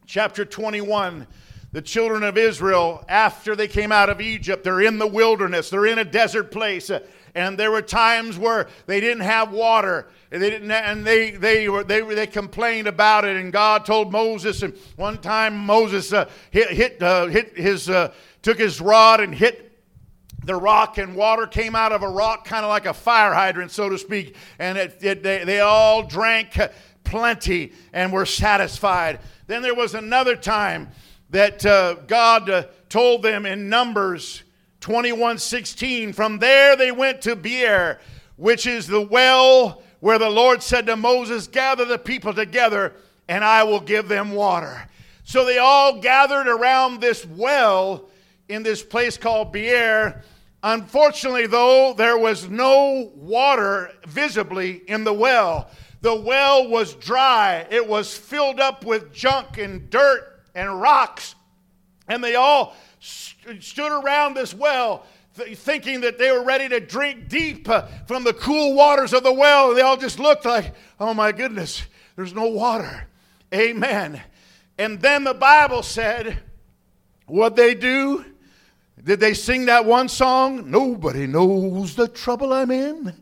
chapter 0.06 0.44
21, 0.44 1.28
the 1.76 1.82
children 1.82 2.24
of 2.24 2.38
Israel, 2.38 3.04
after 3.10 3.54
they 3.54 3.68
came 3.68 3.92
out 3.92 4.08
of 4.08 4.22
Egypt, 4.22 4.64
they're 4.64 4.80
in 4.80 4.98
the 4.98 5.06
wilderness, 5.06 5.70
they're 5.70 5.88
in 5.88 6.00
a 6.00 6.06
desert 6.06 6.50
place. 6.50 6.90
And 7.36 7.60
there 7.60 7.70
were 7.70 7.82
times 7.82 8.38
where 8.38 8.70
they 8.86 9.02
didn't 9.02 9.24
have 9.24 9.52
water. 9.52 10.08
And 10.32 10.42
they 10.42 10.52
didn't, 10.52 10.72
and 10.72 11.06
they 11.06 11.32
they 11.32 11.68
were 11.68 11.84
they 11.84 12.00
they 12.00 12.28
complained 12.28 12.88
about 12.88 13.26
it. 13.26 13.36
And 13.36 13.52
God 13.52 13.86
told 13.86 14.10
Moses. 14.10 14.64
And 14.64 14.74
one 14.96 15.18
time 15.18 15.58
Moses 15.58 16.14
uh, 16.14 16.30
hit 16.50 16.70
hit 16.70 17.04
uh, 17.04 17.26
hit 17.26 17.58
his 17.58 17.90
uh, 17.90 18.14
took 18.42 18.58
his 18.58 18.80
rod 18.80 19.20
and 19.20 19.36
hit 19.36 19.78
the 20.46 20.56
rock 20.56 20.98
and 20.98 21.14
water 21.14 21.46
came 21.46 21.76
out 21.76 21.92
of 21.92 22.04
a 22.04 22.08
rock 22.08 22.46
kind 22.46 22.64
of 22.64 22.70
like 22.70 22.86
a 22.86 22.94
fire 22.94 23.34
hydrant 23.34 23.72
so 23.72 23.90
to 23.90 23.98
speak 23.98 24.36
and 24.60 24.78
it, 24.78 24.96
it, 25.02 25.24
they, 25.24 25.44
they 25.44 25.60
all 25.60 26.04
drank 26.04 26.56
plenty 27.04 27.74
and 27.94 28.14
were 28.14 28.28
satisfied 28.28 29.20
then 29.48 29.64
there 29.64 29.74
was 29.74 29.96
another 29.96 30.36
time 30.36 30.88
that 31.36 31.66
uh, 31.66 31.96
God 32.08 32.50
uh, 32.50 32.64
told 32.88 33.22
them 33.22 33.46
in 33.46 33.68
Numbers 33.68 34.44
21 34.80 35.38
16. 35.38 36.14
From 36.14 36.40
there 36.40 36.78
they 36.78 36.94
went 36.94 37.22
to 37.24 37.36
Beer, 37.36 38.00
which 38.38 38.66
is 38.66 38.88
the 38.88 39.02
well 39.02 39.84
where 40.00 40.18
the 40.18 40.30
Lord 40.30 40.64
said 40.64 40.86
to 40.86 40.96
Moses, 40.96 41.48
Gather 41.48 41.84
the 41.84 41.98
people 41.98 42.34
together, 42.34 42.94
and 43.28 43.44
I 43.44 43.64
will 43.64 43.82
give 43.82 44.08
them 44.08 44.32
water. 44.32 44.88
So 45.26 45.44
they 45.44 45.58
all 45.58 46.00
gathered 46.00 46.48
around 46.48 47.02
this 47.02 47.26
well 47.26 48.08
in 48.48 48.64
this 48.64 48.82
place 48.82 49.18
called 49.18 49.52
Beer. 49.52 50.24
Unfortunately, 50.64 51.48
though, 51.48 51.94
there 51.98 52.18
was 52.18 52.48
no 52.48 53.12
water 53.14 53.92
visibly 54.08 54.84
in 54.88 55.04
the 55.04 55.14
well. 55.14 55.70
The 56.00 56.16
well 56.16 56.70
was 56.70 56.94
dry, 56.94 57.68
it 57.70 57.86
was 57.86 58.16
filled 58.16 58.62
up 58.62 58.86
with 58.86 59.12
junk 59.12 59.58
and 59.58 59.90
dirt 59.90 60.32
and 60.56 60.82
rocks. 60.82 61.36
And 62.08 62.24
they 62.24 62.36
all 62.36 62.76
st- 63.00 63.64
stood 63.64 63.92
around 63.92 64.34
this 64.34 64.54
well 64.54 65.06
thinking 65.36 66.02
that 66.02 66.18
they 66.18 66.32
were 66.32 66.44
ready 66.44 66.70
to 66.70 66.80
drink 66.80 67.28
deep 67.28 67.68
uh, 67.68 67.86
from 68.08 68.24
the 68.24 68.34
cool 68.34 68.74
waters 68.74 69.14
of 69.14 69.24
the 69.24 69.34
well. 69.34 69.76
They 69.76 69.82
all 69.82 69.98
just 69.98 70.18
looked 70.18 70.46
like, 70.46 70.74
oh 71.00 71.14
my 71.14 71.32
goodness, 71.34 71.84
there's 72.16 72.34
no 72.34 72.48
water. 72.48 73.08
Amen. 73.54 74.22
And 74.78 75.02
then 75.02 75.24
the 75.24 75.34
Bible 75.34 75.84
said, 75.84 76.40
what 77.26 77.56
they 77.56 77.76
do? 77.76 78.26
Did 79.04 79.20
they 79.20 79.34
sing 79.34 79.66
that 79.66 79.86
one 79.86 80.10
song? 80.10 80.72
Nobody 80.72 81.28
knows 81.28 81.96
the 81.96 82.08
trouble 82.08 82.54
I'm 82.54 82.72
in. 82.72 83.14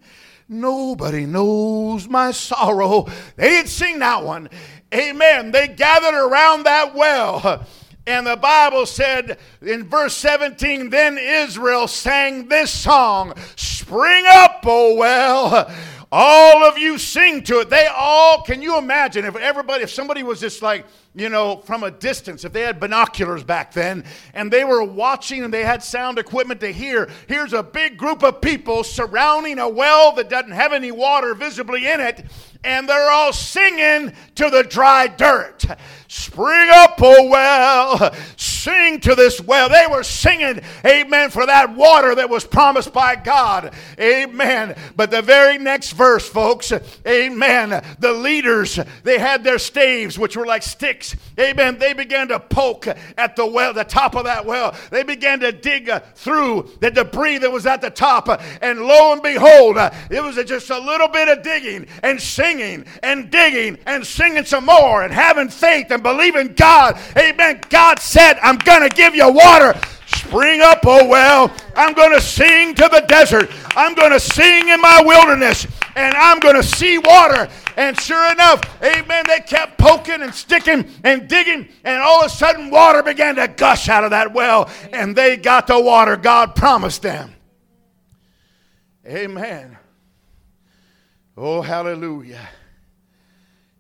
Nobody 0.48 1.26
knows 1.26 2.08
my 2.08 2.32
sorrow. 2.32 3.08
They 3.36 3.50
didn't 3.50 3.70
sing 3.70 4.00
that 4.00 4.24
one. 4.24 4.50
Amen. 4.94 5.52
They 5.52 5.68
gathered 5.68 6.14
around 6.14 6.64
that 6.64 6.94
well. 6.94 7.66
And 8.06 8.28
the 8.28 8.36
Bible 8.36 8.86
said 8.86 9.40
in 9.62 9.88
verse 9.88 10.16
17, 10.16 10.90
then 10.90 11.18
Israel 11.18 11.88
sang 11.88 12.50
this 12.50 12.70
song 12.70 13.34
Spring 13.56 14.26
up, 14.28 14.62
O 14.66 14.96
well. 14.96 15.72
All 16.16 16.64
of 16.64 16.78
you 16.78 17.00
sing 17.00 17.42
to 17.46 17.62
it. 17.62 17.72
They 17.72 17.88
all, 17.88 18.44
can 18.44 18.62
you 18.62 18.78
imagine 18.78 19.26
if 19.26 19.36
everybody, 19.36 19.84
if 19.84 19.90
somebody 19.90 20.22
was 20.22 20.40
just 20.40 20.62
like, 20.62 20.86
you 21.16 21.28
know, 21.28 21.58
from 21.66 21.82
a 21.82 21.90
distance, 21.90 22.46
if 22.46 22.54
they 22.54 22.62
had 22.62 22.80
binoculars 22.80 23.44
back 23.44 23.74
then 23.74 24.04
and 24.36 24.54
they 24.54 24.64
were 24.64 24.84
watching 24.84 25.44
and 25.44 25.52
they 25.52 25.64
had 25.64 25.82
sound 25.82 26.20
equipment 26.20 26.60
to 26.60 26.72
hear, 26.72 27.10
here's 27.28 27.54
a 27.54 27.64
big 27.64 27.98
group 27.98 28.22
of 28.22 28.42
people 28.42 28.84
surrounding 28.84 29.58
a 29.58 29.68
well 29.68 30.12
that 30.14 30.30
doesn't 30.30 30.52
have 30.52 30.72
any 30.72 30.92
water 30.92 31.34
visibly 31.34 31.88
in 31.88 32.00
it, 32.00 32.26
and 32.64 32.88
they're 32.88 33.12
all 33.12 33.34
singing 33.34 34.14
to 34.36 34.50
the 34.50 34.64
dry 34.64 35.08
dirt. 35.08 35.66
Spring 36.08 36.70
up, 36.72 37.00
oh 37.02 37.28
well, 37.28 38.14
sing 38.38 39.00
to 39.00 39.16
this 39.16 39.42
well. 39.42 39.68
They 39.68 39.88
were 39.90 40.04
singing, 40.04 40.62
amen, 40.86 41.32
for 41.32 41.48
that 41.48 41.76
water 41.76 42.14
that 42.14 42.30
was 42.30 42.46
promised 42.46 42.94
by 42.94 43.16
God, 43.16 43.74
amen. 44.00 44.76
But 44.96 45.10
the 45.10 45.24
very 45.24 45.58
next 45.58 45.94
verse, 45.94 46.30
folks, 46.30 46.72
amen, 47.08 47.84
the 47.98 48.14
leaders, 48.14 48.80
they 49.04 49.18
had 49.18 49.44
their 49.44 49.58
staves, 49.58 50.20
which 50.20 50.38
were 50.38 50.46
like 50.46 50.62
sticks, 50.62 51.16
amen. 51.40 51.80
They 51.80 51.94
began 51.94 52.28
to 52.28 52.40
poke 52.40 52.88
at 53.18 53.36
the 53.36 53.48
well, 53.48 53.74
the 53.74 53.84
top 53.84 54.16
of 54.16 54.26
that 54.26 54.46
well. 54.46 54.76
They 54.92 55.02
began 55.02 55.40
to 55.40 55.52
dig 55.52 55.90
uh, 55.90 56.02
through 56.14 56.70
the 56.80 56.92
debris 56.92 57.40
that 57.40 57.52
was 57.52 57.66
at 57.66 57.82
the 57.82 57.90
top, 57.90 58.30
and 58.62 58.82
lo 58.82 59.14
and 59.14 59.24
behold, 59.24 59.78
uh, 59.78 59.90
it 60.12 60.22
was 60.22 60.36
just 60.46 60.70
a 60.70 60.80
little 60.80 61.08
bit 61.08 61.28
of 61.28 61.44
digging 61.44 61.88
and 62.04 62.22
singing 62.22 62.53
and 62.62 63.32
digging 63.32 63.78
and 63.86 64.06
singing 64.06 64.46
some 64.46 64.66
more 64.66 65.04
and 65.04 65.14
having 65.14 65.50
faith 65.50 65.92
and 65.92 66.04
believing 66.04 66.54
God. 66.54 66.98
Amen. 67.18 67.62
God 67.70 68.00
said, 68.00 68.38
I'm 68.42 68.58
going 68.58 68.88
to 68.88 68.96
give 68.96 69.16
you 69.16 69.32
water. 69.32 69.80
Spring 70.08 70.62
up, 70.62 70.80
oh 70.86 71.08
well. 71.08 71.52
I'm 71.76 71.94
going 71.94 72.14
to 72.14 72.22
sing 72.22 72.76
to 72.76 72.90
the 72.92 73.04
desert. 73.08 73.50
I'm 73.76 73.96
going 73.96 74.12
to 74.12 74.20
sing 74.20 74.70
in 74.70 74.80
my 74.80 75.02
wilderness. 75.04 75.66
And 75.96 76.16
I'm 76.16 76.40
going 76.40 76.56
to 76.56 76.64
see 76.64 76.98
water. 76.98 77.50
And 77.78 78.00
sure 78.00 78.32
enough, 78.32 78.62
amen, 78.84 79.26
they 79.28 79.40
kept 79.40 79.78
poking 79.78 80.22
and 80.22 80.34
sticking 80.34 80.90
and 81.04 81.28
digging. 81.28 81.68
And 81.84 82.02
all 82.02 82.22
of 82.22 82.28
a 82.28 82.30
sudden, 82.30 82.70
water 82.70 83.04
began 83.04 83.36
to 83.36 83.48
gush 83.48 83.90
out 83.90 84.04
of 84.04 84.12
that 84.12 84.34
well. 84.34 84.70
And 84.92 85.16
they 85.16 85.38
got 85.38 85.68
the 85.68 85.80
water 85.80 86.16
God 86.16 86.56
promised 86.56 87.02
them. 87.02 87.34
Amen. 89.06 89.78
Oh, 91.36 91.62
hallelujah. 91.62 92.48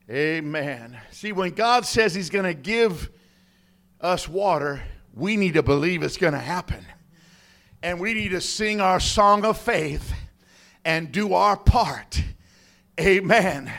Amen. 0.10 0.98
See, 1.12 1.32
when 1.32 1.52
God 1.52 1.86
says 1.86 2.16
He's 2.16 2.32
going 2.32 2.46
to 2.46 2.54
give 2.56 3.12
us 4.02 4.28
water, 4.28 4.82
we 5.14 5.38
need 5.38 5.54
to 5.54 5.64
believe 5.64 6.02
it's 6.02 6.18
going 6.18 6.34
to 6.34 6.40
happen. 6.40 6.84
And 7.84 8.00
we 8.00 8.16
need 8.16 8.30
to 8.30 8.42
sing 8.42 8.82
our 8.82 9.00
song 9.00 9.46
of 9.46 9.60
faith 9.60 10.14
and 10.84 11.12
do 11.12 11.34
our 11.34 11.56
part. 11.56 12.24
Amen. 13.00 13.72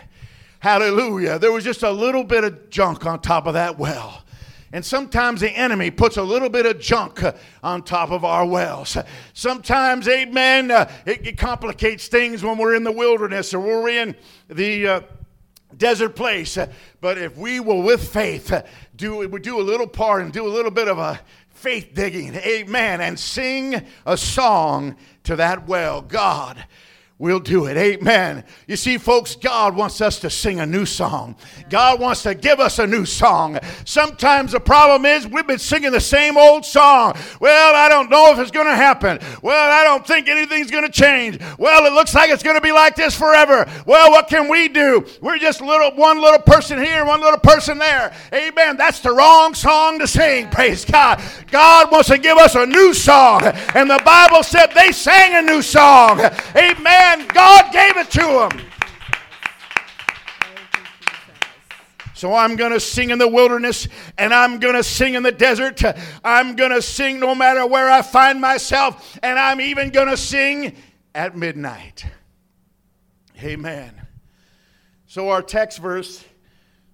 Hallelujah. 0.60 1.38
There 1.38 1.52
was 1.52 1.64
just 1.64 1.82
a 1.82 1.90
little 1.90 2.24
bit 2.24 2.44
of 2.44 2.70
junk 2.70 3.04
on 3.04 3.20
top 3.20 3.46
of 3.46 3.54
that 3.54 3.78
well. 3.78 4.23
And 4.74 4.84
sometimes 4.84 5.40
the 5.40 5.52
enemy 5.52 5.92
puts 5.92 6.16
a 6.16 6.22
little 6.24 6.48
bit 6.48 6.66
of 6.66 6.80
junk 6.80 7.22
on 7.62 7.84
top 7.84 8.10
of 8.10 8.24
our 8.24 8.44
wells. 8.44 8.98
Sometimes, 9.32 10.08
amen, 10.08 10.72
uh, 10.72 10.90
it, 11.06 11.24
it, 11.24 11.38
complicates 11.38 12.08
things 12.08 12.42
when 12.42 12.58
we're 12.58 12.74
in 12.74 12.82
the 12.82 12.90
wilderness 12.90 13.54
or 13.54 13.60
we're 13.60 13.88
in 13.88 14.16
the. 14.48 14.88
Uh, 14.88 15.00
desert 15.76 16.10
place. 16.10 16.56
But 17.00 17.18
if 17.18 17.36
we 17.36 17.58
will, 17.58 17.82
with 17.82 18.08
faith, 18.08 18.52
do 18.94 19.26
we 19.26 19.40
do 19.40 19.58
a 19.58 19.60
little 19.60 19.88
part 19.88 20.22
and 20.22 20.32
do 20.32 20.46
a 20.46 20.48
little 20.48 20.70
bit 20.70 20.86
of 20.86 20.98
a 20.98 21.18
faith 21.48 21.90
digging, 21.94 22.36
amen, 22.36 23.00
and 23.00 23.18
sing 23.18 23.84
a 24.06 24.16
song 24.16 24.94
to 25.24 25.34
that 25.34 25.66
well, 25.66 26.00
God 26.00 26.64
We'll 27.16 27.38
do 27.38 27.66
it. 27.66 27.76
Amen. 27.76 28.42
You 28.66 28.74
see, 28.74 28.98
folks, 28.98 29.36
God 29.36 29.76
wants 29.76 30.00
us 30.00 30.18
to 30.18 30.30
sing 30.30 30.58
a 30.58 30.66
new 30.66 30.84
song. 30.84 31.36
God 31.70 32.00
wants 32.00 32.24
to 32.24 32.34
give 32.34 32.58
us 32.58 32.80
a 32.80 32.88
new 32.88 33.04
song. 33.04 33.60
Sometimes 33.84 34.50
the 34.50 34.58
problem 34.58 35.06
is 35.06 35.24
we've 35.24 35.46
been 35.46 35.60
singing 35.60 35.92
the 35.92 36.00
same 36.00 36.36
old 36.36 36.64
song. 36.64 37.16
Well, 37.38 37.76
I 37.76 37.88
don't 37.88 38.10
know 38.10 38.32
if 38.32 38.40
it's 38.40 38.50
going 38.50 38.66
to 38.66 38.74
happen. 38.74 39.20
Well, 39.42 39.70
I 39.70 39.84
don't 39.84 40.04
think 40.04 40.26
anything's 40.26 40.72
going 40.72 40.82
to 40.82 40.90
change. 40.90 41.38
Well, 41.56 41.86
it 41.86 41.92
looks 41.92 42.16
like 42.16 42.30
it's 42.30 42.42
going 42.42 42.56
to 42.56 42.60
be 42.60 42.72
like 42.72 42.96
this 42.96 43.16
forever. 43.16 43.70
Well, 43.86 44.10
what 44.10 44.26
can 44.26 44.48
we 44.48 44.66
do? 44.66 45.06
We're 45.20 45.38
just 45.38 45.60
little 45.60 45.92
one 45.92 46.20
little 46.20 46.40
person 46.40 46.82
here, 46.82 47.04
one 47.04 47.20
little 47.20 47.38
person 47.38 47.78
there. 47.78 48.12
Amen. 48.32 48.76
That's 48.76 48.98
the 48.98 49.12
wrong 49.12 49.54
song 49.54 50.00
to 50.00 50.08
sing. 50.08 50.50
Praise 50.50 50.84
God. 50.84 51.22
God 51.52 51.92
wants 51.92 52.08
to 52.08 52.18
give 52.18 52.38
us 52.38 52.56
a 52.56 52.66
new 52.66 52.92
song. 52.92 53.44
And 53.44 53.88
the 53.88 54.02
Bible 54.04 54.42
said 54.42 54.72
they 54.74 54.90
sang 54.90 55.36
a 55.36 55.42
new 55.42 55.62
song. 55.62 56.20
Amen 56.56 57.03
and 57.04 57.28
God 57.32 57.72
gave 57.72 57.96
it 57.96 58.10
to 58.12 58.20
them. 58.20 58.66
So 62.14 62.32
I'm 62.32 62.56
going 62.56 62.72
to 62.72 62.80
sing 62.80 63.10
in 63.10 63.18
the 63.18 63.28
wilderness 63.28 63.86
and 64.16 64.32
I'm 64.32 64.58
going 64.58 64.76
to 64.76 64.82
sing 64.82 65.14
in 65.14 65.22
the 65.22 65.32
desert. 65.32 65.82
I'm 66.24 66.56
going 66.56 66.70
to 66.70 66.80
sing 66.80 67.20
no 67.20 67.34
matter 67.34 67.66
where 67.66 67.90
I 67.90 68.02
find 68.02 68.40
myself, 68.40 69.18
and 69.22 69.38
I'm 69.38 69.60
even 69.60 69.90
going 69.90 70.08
to 70.08 70.16
sing 70.16 70.76
at 71.14 71.36
midnight. 71.36 72.06
Amen. 73.42 74.00
So, 75.06 75.28
our 75.28 75.42
text 75.42 75.80
verse, 75.80 76.24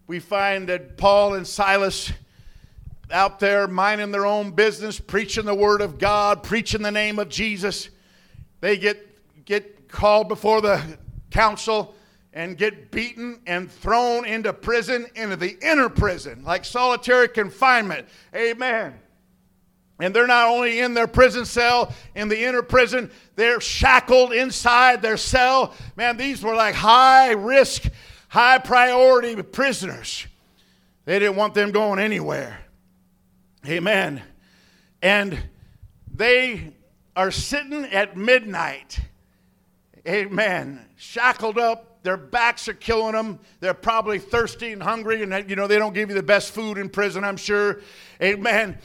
we 0.07 0.19
find 0.19 0.69
that 0.69 0.97
Paul 0.97 1.35
and 1.35 1.47
Silas 1.47 2.13
out 3.13 3.41
there 3.41 3.69
minding 3.69 4.11
their 4.11 4.27
own 4.27 4.51
business, 4.51 4.99
preaching 4.99 5.45
the 5.45 5.55
word 5.55 5.81
of 5.81 5.99
God, 5.99 6.43
preaching 6.43 6.83
the 6.83 6.91
name 6.91 7.19
of 7.19 7.29
Jesus. 7.29 7.91
They 8.61 8.77
get, 8.79 9.45
get 9.45 9.80
called 9.91 10.29
before 10.29 10.61
the 10.61 10.99
council 11.31 11.95
and 12.33 12.57
get 12.57 12.91
beaten 12.91 13.41
and 13.47 13.71
thrown 13.71 14.25
into 14.25 14.53
prison, 14.53 15.07
into 15.15 15.37
the 15.37 15.57
inner 15.63 15.89
prison, 15.89 16.45
like 16.45 16.65
solitary 16.65 17.29
confinement. 17.29 18.07
Amen. 18.35 18.95
And 19.99 20.15
they're 20.15 20.27
not 20.27 20.49
only 20.49 20.81
in 20.81 20.95
their 20.95 21.07
prison 21.07 21.45
cell, 21.45 21.93
in 22.15 22.29
the 22.29 22.43
inner 22.43 22.63
prison, 22.63 23.11
they're 23.37 23.61
shackled 23.61 24.33
inside 24.33 25.03
their 25.03 25.17
cell. 25.17 25.75
Man, 25.97 26.17
these 26.17 26.43
were 26.43 26.55
like 26.55 26.75
high 26.75 27.33
risk, 27.33 27.85
high 28.29 28.59
priority 28.59 29.41
prisoners. 29.43 30.27
They 31.05 31.19
didn't 31.19 31.37
want 31.37 31.55
them 31.55 31.71
going 31.71 31.99
anywhere. 31.99 32.61
Amen. 33.67 34.23
And 35.03 35.39
they 36.15 36.73
are 37.15 37.31
sitting 37.31 37.85
at 37.85 38.17
midnight 38.17 39.01
amen, 40.09 40.85
shackled 40.97 41.59
up. 41.59 42.03
Their 42.03 42.17
backs 42.17 42.67
are 42.69 42.75
killing 42.75 43.13
them. 43.13 43.41
They're 43.61 43.75
probably 43.75 44.19
thirsty 44.19 44.73
and 44.73 44.83
hungry, 44.83 45.23
and 45.23 45.51
you 45.51 45.57
know 45.57 45.67
they 45.67 45.79
don't 45.79 45.93
give 45.93 46.09
you 46.09 46.15
the 46.15 46.23
best 46.23 46.53
food 46.53 46.79
in 46.79 46.89
prison, 46.89 47.25
I'm 47.25 47.37
sure. 47.37 47.81
Amen. 48.23 48.79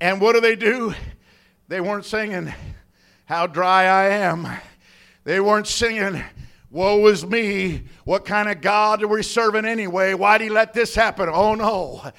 And 0.00 0.20
what 0.20 0.34
do 0.34 0.40
they 0.40 0.56
do? 0.56 0.94
They 1.68 1.80
weren't 1.80 2.04
singing, 2.04 2.52
How 3.24 3.46
Dry 3.46 3.84
I 3.84 4.04
Am. 4.06 4.46
They 5.24 5.40
weren't 5.40 5.66
singing, 5.66 6.22
Woe 6.70 7.06
is 7.08 7.26
me. 7.26 7.82
What 8.04 8.24
kind 8.24 8.48
of 8.48 8.60
God 8.60 9.02
are 9.02 9.08
we 9.08 9.24
serving 9.24 9.64
anyway? 9.64 10.14
Why'd 10.14 10.40
he 10.40 10.48
let 10.48 10.72
this 10.72 10.94
happen? 10.94 11.28
Oh 11.28 11.54
no. 11.56 12.12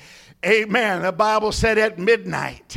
Amen. 0.46 1.03
The 1.03 1.12
Bible 1.12 1.51
said 1.51 1.77
at 1.77 2.00
midnight 2.00 2.75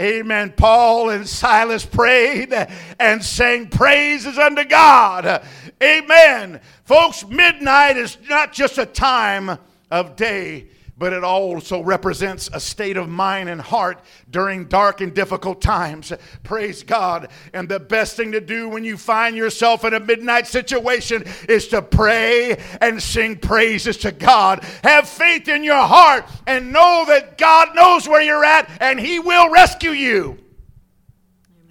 Amen. 0.00 0.54
Paul 0.56 1.10
and 1.10 1.28
Silas 1.28 1.84
prayed 1.84 2.54
and 2.98 3.22
sang 3.22 3.68
praises 3.68 4.38
unto 4.38 4.64
God. 4.64 5.44
Amen. 5.82 6.60
Folks, 6.84 7.26
midnight 7.26 7.98
is 7.98 8.16
not 8.28 8.52
just 8.52 8.78
a 8.78 8.86
time 8.86 9.58
of 9.90 10.16
day, 10.16 10.68
but 11.00 11.14
it 11.14 11.24
also 11.24 11.80
represents 11.82 12.50
a 12.52 12.60
state 12.60 12.98
of 12.98 13.08
mind 13.08 13.48
and 13.48 13.58
heart 13.58 14.04
during 14.30 14.66
dark 14.66 15.00
and 15.00 15.14
difficult 15.14 15.62
times. 15.62 16.12
Praise 16.42 16.82
God. 16.82 17.30
And 17.54 17.70
the 17.70 17.80
best 17.80 18.18
thing 18.18 18.32
to 18.32 18.40
do 18.40 18.68
when 18.68 18.84
you 18.84 18.98
find 18.98 19.34
yourself 19.34 19.82
in 19.86 19.94
a 19.94 19.98
midnight 19.98 20.46
situation 20.46 21.24
is 21.48 21.68
to 21.68 21.80
pray 21.80 22.62
and 22.82 23.02
sing 23.02 23.38
praises 23.38 23.96
to 23.96 24.12
God. 24.12 24.62
Have 24.84 25.08
faith 25.08 25.48
in 25.48 25.64
your 25.64 25.82
heart 25.82 26.26
and 26.46 26.70
know 26.70 27.06
that 27.08 27.38
God 27.38 27.74
knows 27.74 28.06
where 28.06 28.20
you're 28.20 28.44
at 28.44 28.70
and 28.82 29.00
He 29.00 29.18
will 29.18 29.50
rescue 29.50 29.92
you. 29.92 30.36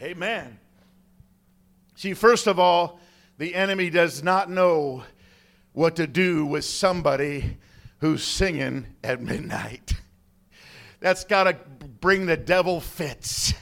Amen. 0.01 0.57
See, 1.93 2.15
first 2.15 2.47
of 2.47 2.57
all, 2.57 2.99
the 3.37 3.53
enemy 3.53 3.91
does 3.91 4.23
not 4.23 4.49
know 4.49 5.03
what 5.73 5.97
to 5.97 6.07
do 6.07 6.47
with 6.47 6.65
somebody 6.65 7.57
who's 7.99 8.23
singing 8.23 8.87
at 9.03 9.21
midnight. 9.21 9.93
That's 10.99 11.23
got 11.23 11.43
to 11.43 11.53
bring 12.01 12.25
the 12.25 12.37
devil 12.37 12.81
fits. 12.81 13.53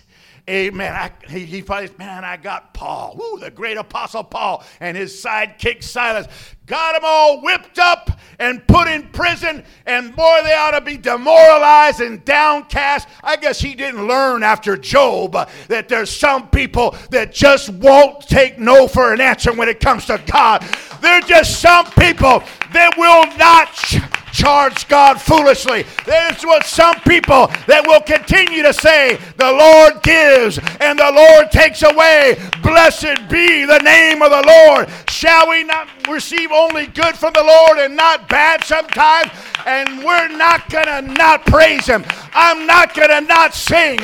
Amen. 0.49 0.93
I, 0.93 1.11
he, 1.29 1.43
he 1.43 1.61
man, 1.97 2.23
I 2.23 2.37
got 2.37 2.73
Paul, 2.73 3.19
Ooh, 3.21 3.37
the 3.37 3.51
great 3.51 3.75
apostle 3.75 4.23
Paul, 4.23 4.63
and 4.79 4.95
his 4.95 5.13
sidekick 5.13 5.83
Silas. 5.83 6.27
Got 6.65 6.93
them 6.93 7.01
all 7.03 7.41
whipped 7.41 7.79
up 7.79 8.17
and 8.39 8.65
put 8.65 8.87
in 8.87 9.09
prison, 9.09 9.65
and 9.85 10.15
boy, 10.15 10.39
they 10.43 10.53
ought 10.53 10.71
to 10.71 10.81
be 10.81 10.95
demoralized 10.95 11.99
and 11.99 12.23
downcast. 12.23 13.09
I 13.23 13.35
guess 13.35 13.59
he 13.59 13.75
didn't 13.75 14.07
learn 14.07 14.41
after 14.41 14.77
Job 14.77 15.49
that 15.67 15.89
there's 15.89 16.09
some 16.09 16.49
people 16.49 16.95
that 17.09 17.33
just 17.33 17.69
won't 17.69 18.21
take 18.21 18.57
no 18.57 18.87
for 18.87 19.11
an 19.11 19.19
answer 19.19 19.51
when 19.51 19.67
it 19.67 19.81
comes 19.81 20.05
to 20.05 20.21
God. 20.31 20.61
There's 21.01 21.25
just 21.25 21.59
some 21.59 21.87
people 21.91 22.41
that 22.71 22.97
will 22.97 23.25
not 23.37 24.16
charge 24.37 24.87
God 24.87 25.19
foolishly. 25.19 25.83
There's 26.05 26.43
what 26.43 26.65
some 26.65 26.99
people 27.01 27.47
that 27.65 27.85
will 27.87 28.01
continue 28.01 28.61
to 28.61 28.71
say, 28.71 29.17
the 29.37 29.51
Lord 29.51 30.03
gives 30.03 30.59
and 30.79 30.99
the 30.99 31.11
Lord 31.11 31.49
takes 31.51 31.81
away. 31.81 32.37
Blessed 32.61 33.27
be 33.29 33.65
the 33.65 33.79
name 33.79 34.21
of 34.21 34.29
the 34.29 34.45
Lord. 34.45 34.89
Shall 35.09 35.49
we 35.49 35.63
not 35.63 35.89
receive 36.07 36.51
only 36.51 36.85
good 36.85 37.15
from 37.15 37.33
the 37.33 37.43
Lord 37.43 37.79
and 37.79 37.95
not 37.95 38.29
bad 38.29 38.63
sometimes? 38.63 39.31
And 39.65 40.05
we're 40.05 40.29
not 40.29 40.69
going 40.69 40.85
to 40.85 41.01
not 41.01 41.43
praise 41.47 41.87
Him. 41.87 42.05
I'm 42.33 42.67
not 42.67 42.93
going 42.93 43.09
to 43.09 43.21
not 43.21 43.55
sing. 43.55 43.99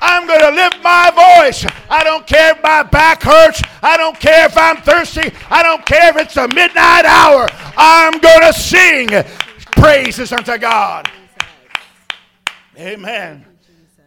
I'm 0.00 0.26
going 0.26 0.40
to 0.40 0.50
lift 0.50 0.82
my 0.82 1.10
voice. 1.10 1.64
I 1.90 2.04
don't 2.04 2.26
care 2.26 2.52
if 2.52 2.62
my 2.62 2.82
back 2.82 3.22
hurts. 3.22 3.62
I 3.82 3.96
don't 3.96 4.18
care 4.18 4.46
if 4.46 4.56
I'm 4.56 4.76
thirsty. 4.78 5.30
I 5.50 5.62
don't 5.62 5.84
care 5.84 6.10
if 6.10 6.16
it's 6.16 6.36
a 6.36 6.48
midnight 6.48 7.04
hour. 7.04 7.48
I'm 7.76 8.18
going 8.18 8.42
to 8.42 8.52
sing 8.52 9.08
praises 9.84 10.32
unto 10.32 10.56
God. 10.56 11.10
Amen. 12.78 13.44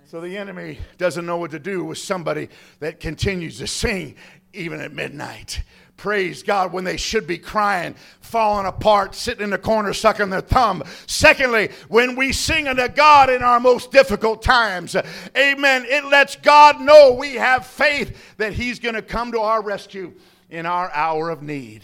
So 0.07 0.19
the 0.19 0.35
enemy 0.35 0.79
doesn't 0.97 1.23
know 1.23 1.37
what 1.37 1.51
to 1.51 1.59
do 1.59 1.83
with 1.83 1.99
somebody 1.99 2.49
that 2.79 2.99
continues 2.99 3.59
to 3.59 3.67
sing 3.67 4.15
even 4.53 4.81
at 4.81 4.91
midnight. 4.91 5.61
Praise 5.95 6.41
God 6.41 6.73
when 6.73 6.83
they 6.83 6.97
should 6.97 7.27
be 7.27 7.37
crying, 7.37 7.93
falling 8.21 8.65
apart, 8.65 9.13
sitting 9.13 9.43
in 9.43 9.51
the 9.51 9.59
corner, 9.59 9.93
sucking 9.93 10.31
their 10.31 10.41
thumb. 10.41 10.83
Secondly, 11.05 11.69
when 11.89 12.15
we 12.15 12.33
sing 12.33 12.67
unto 12.67 12.87
God 12.87 13.29
in 13.29 13.43
our 13.43 13.59
most 13.59 13.91
difficult 13.91 14.41
times, 14.41 14.95
amen, 15.37 15.85
it 15.87 16.05
lets 16.05 16.37
God 16.37 16.81
know 16.81 17.13
we 17.13 17.35
have 17.35 17.67
faith 17.67 18.35
that 18.37 18.53
He's 18.53 18.79
going 18.79 18.95
to 18.95 19.03
come 19.03 19.31
to 19.31 19.41
our 19.41 19.61
rescue 19.61 20.13
in 20.49 20.65
our 20.65 20.89
hour 20.91 21.29
of 21.29 21.43
need. 21.43 21.83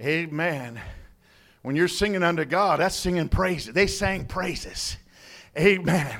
Amen. 0.00 0.80
When 1.68 1.76
you're 1.76 1.86
singing 1.86 2.22
unto 2.22 2.46
God, 2.46 2.80
that's 2.80 2.96
singing 2.96 3.28
praises. 3.28 3.74
They 3.74 3.88
sang 3.88 4.24
praises. 4.24 4.96
Amen 5.54 6.18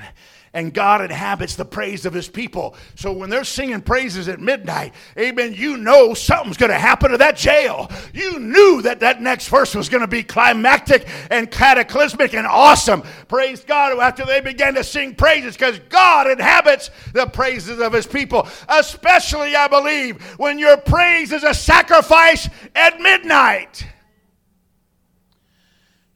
and 0.53 0.73
God 0.73 1.01
inhabits 1.01 1.55
the 1.55 1.65
praise 1.65 2.05
of 2.05 2.13
his 2.13 2.27
people. 2.27 2.75
So 2.95 3.11
when 3.11 3.29
they're 3.29 3.43
singing 3.43 3.81
praises 3.81 4.27
at 4.27 4.39
midnight, 4.39 4.93
amen, 5.17 5.53
you 5.53 5.77
know 5.77 6.13
something's 6.13 6.57
going 6.57 6.71
to 6.71 6.79
happen 6.79 7.11
to 7.11 7.17
that 7.17 7.37
jail. 7.37 7.89
You 8.13 8.39
knew 8.39 8.81
that 8.81 8.99
that 9.01 9.21
next 9.21 9.47
verse 9.47 9.75
was 9.75 9.89
going 9.89 10.01
to 10.01 10.07
be 10.07 10.23
climactic 10.23 11.07
and 11.29 11.51
cataclysmic 11.51 12.33
and 12.33 12.47
awesome. 12.47 13.03
Praise 13.27 13.63
God 13.63 13.97
after 13.99 14.25
they 14.25 14.41
began 14.41 14.73
to 14.73 14.83
sing 14.83 15.13
praises 15.13 15.55
because 15.55 15.79
God 15.89 16.29
inhabits 16.29 16.89
the 17.13 17.27
praises 17.27 17.79
of 17.79 17.93
his 17.93 18.07
people. 18.07 18.47
Especially, 18.67 19.55
I 19.55 19.67
believe, 19.67 20.21
when 20.39 20.57
your 20.57 20.77
praise 20.77 21.31
is 21.31 21.43
a 21.43 21.53
sacrifice 21.53 22.49
at 22.75 22.99
midnight. 22.99 23.85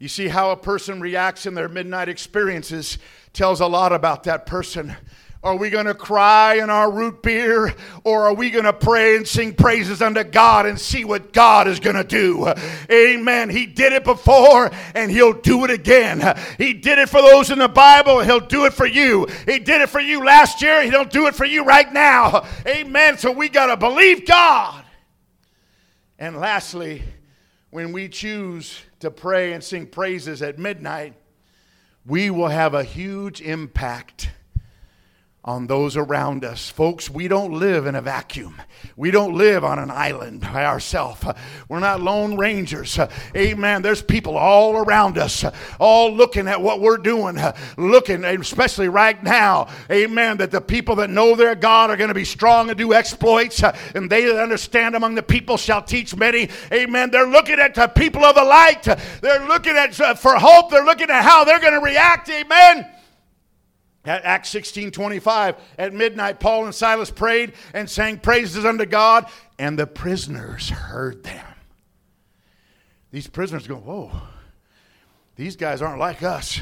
You 0.03 0.09
see 0.09 0.27
how 0.27 0.51
a 0.51 0.57
person 0.57 0.99
reacts 0.99 1.45
in 1.45 1.53
their 1.53 1.69
midnight 1.69 2.09
experiences 2.09 2.97
tells 3.31 3.61
a 3.61 3.67
lot 3.67 3.93
about 3.93 4.25
that 4.25 4.45
person. 4.45 4.93
Are 5.41 5.55
we 5.55 5.69
going 5.69 5.85
to 5.85 5.93
cry 5.93 6.55
in 6.55 6.69
our 6.69 6.91
root 6.91 7.23
beer 7.23 7.73
or 8.03 8.23
are 8.23 8.33
we 8.33 8.49
going 8.49 8.65
to 8.65 8.73
pray 8.73 9.15
and 9.15 9.25
sing 9.25 9.53
praises 9.53 10.01
unto 10.01 10.25
God 10.25 10.65
and 10.65 10.77
see 10.77 11.05
what 11.05 11.31
God 11.31 11.69
is 11.69 11.79
going 11.79 11.95
to 11.95 12.03
do? 12.03 12.53
Amen. 12.91 13.49
He 13.49 13.65
did 13.65 13.93
it 13.93 14.03
before 14.03 14.71
and 14.93 15.09
he'll 15.09 15.39
do 15.39 15.63
it 15.63 15.71
again. 15.71 16.37
He 16.57 16.73
did 16.73 16.99
it 16.99 17.07
for 17.07 17.21
those 17.21 17.49
in 17.49 17.59
the 17.59 17.69
Bible, 17.69 18.19
he'll 18.19 18.41
do 18.41 18.65
it 18.65 18.73
for 18.73 18.85
you. 18.85 19.25
He 19.45 19.59
did 19.59 19.79
it 19.79 19.87
for 19.87 20.01
you 20.01 20.25
last 20.25 20.61
year, 20.61 20.83
he'll 20.83 21.05
do 21.05 21.27
it 21.27 21.33
for 21.33 21.45
you 21.45 21.63
right 21.63 21.93
now. 21.93 22.45
Amen. 22.67 23.17
So 23.17 23.31
we 23.31 23.47
got 23.47 23.67
to 23.67 23.77
believe 23.77 24.27
God. 24.27 24.83
And 26.19 26.41
lastly, 26.41 27.03
when 27.73 27.91
we 27.91 28.07
choose 28.07 28.83
to 28.99 29.09
pray 29.09 29.51
and 29.51 29.63
sing 29.63 29.87
praises 29.87 30.43
at 30.43 30.59
midnight, 30.59 31.15
we 32.05 32.29
will 32.29 32.49
have 32.49 32.75
a 32.75 32.83
huge 32.83 33.41
impact 33.41 34.29
on 35.45 35.67
those 35.67 35.97
around 35.97 36.45
us. 36.45 36.69
Folks, 36.69 37.09
we 37.09 37.27
don't 37.27 37.51
live 37.51 37.85
in 37.85 37.95
a 37.95 38.01
vacuum. 38.01 38.61
We 38.95 39.11
don't 39.11 39.33
live 39.33 39.65
on 39.65 39.77
an 39.77 39.91
island 39.91 40.41
by 40.41 40.65
ourselves. 40.65 41.25
We're 41.67 41.81
not 41.81 42.01
lone 42.01 42.37
rangers. 42.37 42.97
Amen. 43.35 43.81
There's 43.81 44.01
people 44.01 44.37
all 44.37 44.77
around 44.77 45.17
us, 45.17 45.43
all 45.79 46.13
looking 46.13 46.47
at 46.47 46.61
what 46.61 46.79
we're 46.79 46.97
doing, 46.97 47.37
looking, 47.77 48.23
especially 48.23 48.87
right 48.87 49.21
now. 49.21 49.67
Amen. 49.91 50.37
That 50.37 50.51
the 50.51 50.61
people 50.61 50.95
that 50.97 51.09
know 51.09 51.35
their 51.35 51.55
God 51.55 51.89
are 51.89 51.97
going 51.97 52.07
to 52.07 52.13
be 52.13 52.25
strong 52.25 52.69
and 52.69 52.77
do 52.77 52.93
exploits, 52.93 53.61
and 53.95 54.09
they 54.09 54.25
that 54.25 54.41
understand 54.41 54.95
among 54.95 55.15
the 55.15 55.23
people 55.23 55.57
shall 55.57 55.81
teach 55.81 56.15
many. 56.15 56.49
Amen. 56.71 57.11
They're 57.11 57.27
looking 57.27 57.59
at 57.59 57.75
the 57.75 57.87
people 57.87 58.23
of 58.23 58.35
the 58.35 58.43
light. 58.45 58.83
They're 59.21 59.45
looking 59.47 59.75
at 59.75 59.93
for 59.93 60.35
hope. 60.35 60.69
They're 60.69 60.85
looking 60.85 61.09
at 61.09 61.23
how 61.23 61.43
they're 61.43 61.59
going 61.59 61.73
to 61.73 61.81
react. 61.81 62.29
Amen. 62.29 62.92
At 64.05 64.25
Acts 64.25 64.49
16 64.49 64.91
25, 64.91 65.55
at 65.77 65.93
midnight, 65.93 66.39
Paul 66.39 66.65
and 66.65 66.75
Silas 66.75 67.09
prayed 67.09 67.53
and 67.73 67.89
sang 67.89 68.19
praises 68.19 68.65
unto 68.65 68.85
God, 68.85 69.27
and 69.57 69.79
the 69.79 69.87
prisoners 69.87 70.69
heard 70.69 71.23
them. 71.23 71.45
These 73.11 73.27
prisoners 73.27 73.65
go, 73.65 73.75
Whoa, 73.75 74.11
these 75.35 75.55
guys 75.55 75.81
aren't 75.81 75.99
like 75.99 76.21
us. 76.21 76.59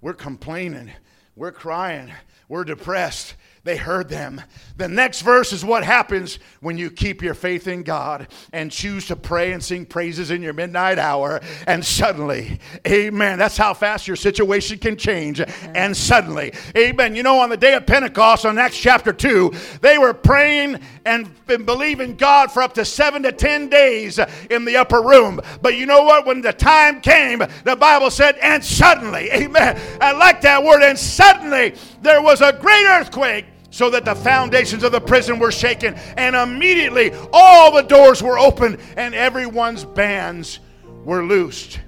We're 0.00 0.14
complaining, 0.14 0.90
we're 1.36 1.52
crying, 1.52 2.12
we're 2.48 2.64
depressed. 2.64 3.34
They 3.62 3.76
heard 3.76 4.08
them. 4.08 4.40
The 4.78 4.88
next 4.88 5.20
verse 5.20 5.52
is 5.52 5.62
what 5.62 5.84
happens 5.84 6.38
when 6.60 6.78
you 6.78 6.90
keep 6.90 7.20
your 7.20 7.34
faith 7.34 7.68
in 7.68 7.82
God 7.82 8.28
and 8.54 8.72
choose 8.72 9.06
to 9.08 9.16
pray 9.16 9.52
and 9.52 9.62
sing 9.62 9.84
praises 9.84 10.30
in 10.30 10.40
your 10.40 10.54
midnight 10.54 10.98
hour. 10.98 11.40
And 11.66 11.84
suddenly, 11.84 12.58
amen, 12.88 13.38
that's 13.38 13.58
how 13.58 13.74
fast 13.74 14.06
your 14.06 14.16
situation 14.16 14.78
can 14.78 14.96
change. 14.96 15.42
And 15.74 15.94
suddenly, 15.94 16.54
amen. 16.74 17.14
You 17.14 17.22
know, 17.22 17.38
on 17.38 17.50
the 17.50 17.56
day 17.58 17.74
of 17.74 17.84
Pentecost, 17.86 18.46
on 18.46 18.58
Acts 18.58 18.78
chapter 18.78 19.12
2, 19.12 19.52
they 19.82 19.98
were 19.98 20.14
praying 20.14 20.80
and 21.04 21.30
believing 21.46 22.16
God 22.16 22.50
for 22.50 22.62
up 22.62 22.72
to 22.74 22.84
seven 22.86 23.22
to 23.24 23.32
ten 23.32 23.68
days 23.68 24.18
in 24.48 24.64
the 24.64 24.78
upper 24.78 25.02
room. 25.02 25.38
But 25.60 25.76
you 25.76 25.84
know 25.84 26.04
what? 26.04 26.24
When 26.24 26.40
the 26.40 26.54
time 26.54 27.02
came, 27.02 27.40
the 27.64 27.76
Bible 27.76 28.10
said, 28.10 28.36
and 28.38 28.64
suddenly, 28.64 29.30
amen. 29.32 29.78
I 30.00 30.12
like 30.12 30.40
that 30.40 30.64
word, 30.64 30.82
and 30.82 30.98
suddenly 30.98 31.74
there 32.02 32.22
was 32.22 32.40
a 32.40 32.52
great 32.52 32.84
earthquake 32.86 33.46
so 33.70 33.90
that 33.90 34.04
the 34.04 34.14
foundations 34.14 34.82
of 34.82 34.92
the 34.92 35.00
prison 35.00 35.38
were 35.38 35.52
shaken, 35.52 35.94
and 36.16 36.34
immediately 36.34 37.12
all 37.32 37.72
the 37.72 37.82
doors 37.82 38.22
were 38.22 38.38
opened, 38.38 38.78
and 38.96 39.14
everyone's 39.14 39.84
bands 39.84 40.58
were 41.04 41.24
loosed. 41.24 41.80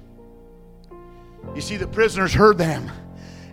You 1.55 1.61
see, 1.61 1.77
the 1.77 1.87
prisoners 1.87 2.33
heard 2.33 2.57
them. 2.57 2.89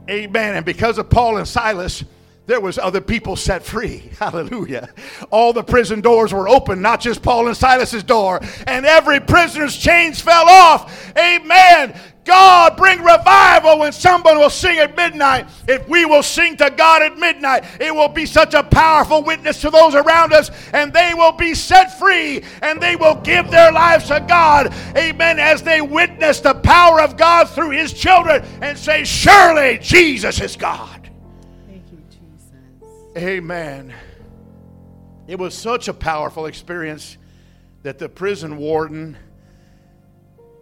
Amen. 0.09 0.57
And 0.57 0.65
because 0.65 0.99
of 0.99 1.11
Paul 1.11 1.37
and 1.37 1.47
Silas, 1.47 2.05
there 2.47 2.61
was 2.61 2.79
other 2.79 3.01
people 3.01 3.37
set 3.37 3.63
free. 3.63 4.11
Hallelujah. 4.19 4.89
All 5.31 5.53
the 5.53 5.63
prison 5.63 6.01
doors 6.01 6.33
were 6.33 6.49
open, 6.49 6.81
not 6.81 7.01
just 7.01 7.23
Paul 7.23 7.49
and 7.49 7.57
Silas's 7.57 8.03
door. 8.03 8.41
And 8.67 8.87
every 8.87 9.21
prisoner's 9.21 9.77
chains 9.77 10.21
fell 10.21 10.49
off. 10.49 11.17
Amen. 11.17 11.99
God 12.31 12.77
bring 12.77 13.03
revival 13.03 13.81
when 13.81 13.91
someone 13.91 14.39
will 14.39 14.51
sing 14.51 14.79
at 14.79 14.97
midnight. 14.97 15.49
If 15.67 15.89
we 15.89 16.05
will 16.05 16.23
sing 16.23 16.57
to 16.59 16.71
God 16.71 17.03
at 17.03 17.19
midnight, 17.19 17.65
it 17.81 17.93
will 17.93 18.07
be 18.07 18.25
such 18.25 18.55
a 18.55 18.63
powerful 18.63 19.25
witness 19.25 19.61
to 19.63 19.71
those 19.71 19.97
around 19.97 20.33
us, 20.33 20.49
and 20.73 20.93
they 20.93 21.13
will 21.13 21.33
be 21.33 21.55
set 21.55 21.99
free 21.99 22.45
and 22.63 22.81
they 22.81 22.95
will 22.95 23.17
give 23.17 23.51
their 23.51 23.73
lives 23.73 24.07
to 24.07 24.25
God. 24.29 24.73
Amen. 24.97 25.41
As 25.41 25.65
they 25.65 25.81
witness 25.81 26.39
the 26.39 26.55
power 26.55 27.01
of 27.01 27.17
God 27.17 27.51
through 27.51 27.71
His 27.71 27.93
children 27.93 28.45
and 28.63 28.79
say, 28.79 29.03
Surely 29.03 29.79
Jesus 29.83 30.41
is 30.41 30.55
God. 30.55 31.11
Thank 31.67 31.83
you, 31.91 32.01
Jesus. 32.11 33.17
Amen. 33.17 33.93
It 35.27 35.37
was 35.37 35.59
such 35.59 35.89
a 35.89 35.93
powerful 35.93 36.47
experience 36.47 37.19
that 37.83 37.99
the 37.99 38.09
prison 38.09 38.57
warden 38.57 39.17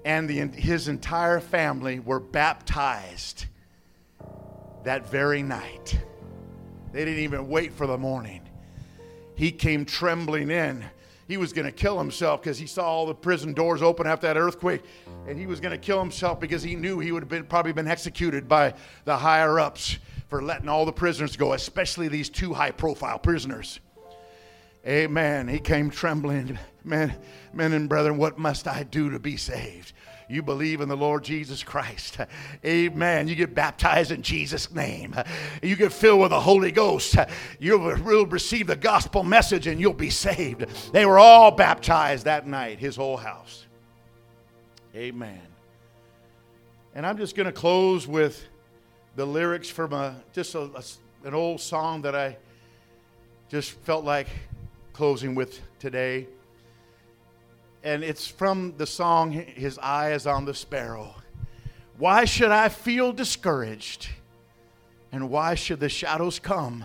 and 0.09 0.27
the, 0.27 0.39
his 0.59 0.89
entire 0.89 1.39
family 1.39 2.01
were 2.01 2.19
baptized 2.19 3.45
that 4.83 5.07
very 5.11 5.43
night. 5.43 6.01
They 6.93 7.05
didn't 7.05 7.23
even 7.25 7.47
wait 7.47 7.75
for 7.75 7.87
the 7.87 7.99
morning. 7.99 8.41
He 9.35 9.53
came 9.53 9.85
trembling 9.85 10.51
in. 10.51 10.83
He 11.29 11.37
was 11.37 11.53
going 11.53 11.67
to 11.67 11.73
kill 11.73 11.99
himself 11.99 12.41
because 12.41 12.57
he 12.57 12.67
saw 12.67 12.89
all 12.89 13.05
the 13.05 13.15
prison 13.15 13.53
doors 13.53 13.83
open 13.83 14.07
after 14.07 14.27
that 14.29 14.39
earthquake, 14.39 14.83
and 15.27 15.39
he 15.39 15.47
was 15.47 15.61
going 15.61 15.73
to 15.73 15.79
kill 15.79 16.01
himself 16.01 16.41
because 16.41 16.63
he 16.63 16.75
knew 16.75 17.01
he 17.01 17.13
would 17.13 17.23
have 17.23 17.29
been, 17.29 17.45
probably 17.45 17.75
been 17.75 17.87
executed 17.87 18.49
by 18.49 18.73
the 19.05 19.15
higher 19.15 19.61
ups 19.61 19.99
for 20.29 20.43
letting 20.43 20.71
all 20.71 20.87
the 20.87 20.93
prisoners 20.93 21.37
go, 21.37 21.53
especially 21.53 22.09
these 22.09 22.31
two 22.31 22.55
high 22.55 22.71
profile 22.71 23.19
prisoners. 23.19 23.79
Amen. 24.87 25.49
He 25.49 25.59
came 25.59 25.91
trembling. 25.91 26.59
Men, 26.85 27.15
men 27.53 27.73
and 27.73 27.89
brethren, 27.89 28.17
what 28.17 28.39
must 28.39 28.67
I 28.67 28.83
do 28.85 29.11
to 29.11 29.19
be 29.19 29.37
saved? 29.37 29.93
You 30.31 30.43
believe 30.43 30.83
in 30.83 30.89
the 30.89 30.97
Lord 30.97 31.25
Jesus 31.25 31.63
Christ. 31.63 32.19
Amen. 32.65 33.29
You 33.29 33.35
get 33.35 33.55
baptized 33.55 34.11
in 34.11 34.23
Jesus' 34.23 34.71
name. 34.71 35.15
You 35.63 35.75
get 35.75 35.93
filled 35.93 36.21
with 36.21 36.31
the 36.31 36.41
Holy 36.41 36.71
Ghost. 36.71 37.17
You'll 37.59 38.27
receive 38.27 38.67
the 38.67 38.77
gospel 38.77 39.23
message 39.23 39.67
and 39.67 39.81
you'll 39.81 39.95
be 39.95 40.11
saved. 40.11 40.67
They 40.93 41.07
were 41.07 41.19
all 41.19 41.51
baptized 41.51 42.27
that 42.27 42.47
night, 42.47 42.79
his 42.79 42.95
whole 42.95 43.17
house. 43.17 43.67
Amen. 44.95 45.41
And 46.95 47.07
I'm 47.07 47.17
just 47.17 47.35
going 47.35 47.47
to 47.47 47.53
close 47.53 48.07
with 48.07 48.45
the 49.17 49.25
lyrics 49.25 49.71
from 49.71 49.93
a, 49.95 50.17
just 50.33 50.55
a, 50.55 50.61
a, 50.61 50.83
an 51.25 51.35
old 51.35 51.61
song 51.61 52.03
that 52.03 52.15
I 52.15 52.37
just 53.49 53.71
felt 53.71 54.05
like 54.05 54.29
closing 54.99 55.37
with 55.37 55.61
today. 55.79 56.27
And 57.85 58.03
it's 58.03 58.27
from 58.27 58.75
the 58.79 58.85
song, 58.85 59.31
His 59.31 59.79
Eye 59.79 60.11
is 60.11 60.27
on 60.27 60.45
the 60.45 60.53
Sparrow. 60.53 61.15
Why 61.99 62.25
should 62.25 62.51
I 62.51 62.69
feel 62.69 63.13
discouraged? 63.13 64.09
And 65.13 65.31
why 65.31 65.55
should 65.55 65.79
the 65.79 65.89
shadows 65.89 66.41
come? 66.41 66.85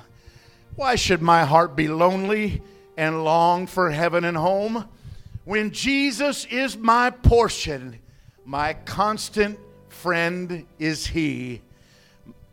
Why 0.76 0.94
should 0.94 1.24
my 1.24 1.44
heart 1.44 1.76
be 1.76 1.88
lonely 1.88 2.62
and 2.98 3.24
long 3.24 3.66
for 3.66 3.90
heaven 3.90 4.26
and 4.26 4.38
home? 4.38 4.88
When 5.44 5.72
Jesus 5.72 6.46
is 6.46 6.78
my 6.78 7.10
portion, 7.10 7.98
my 8.46 8.76
constant 8.86 9.58
friend 9.90 10.68
is 10.78 11.08
He. 11.08 11.64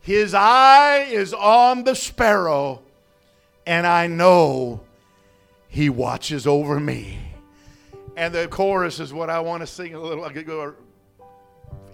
His 0.00 0.32
eye 0.32 1.06
is 1.10 1.34
on 1.34 1.84
the 1.84 1.94
sparrow, 1.94 2.80
and 3.66 3.86
I 3.86 4.06
know 4.06 4.80
he 5.70 5.88
watches 5.88 6.46
over 6.46 6.78
me. 6.80 7.16
And 8.16 8.34
the 8.34 8.48
chorus 8.48 8.98
is 8.98 9.14
what 9.14 9.30
I 9.30 9.38
want 9.38 9.62
to 9.62 9.66
sing 9.66 9.94
a 9.94 10.00
little, 10.00 10.24
I 10.24 10.32
could 10.32 10.46
go 10.46 10.74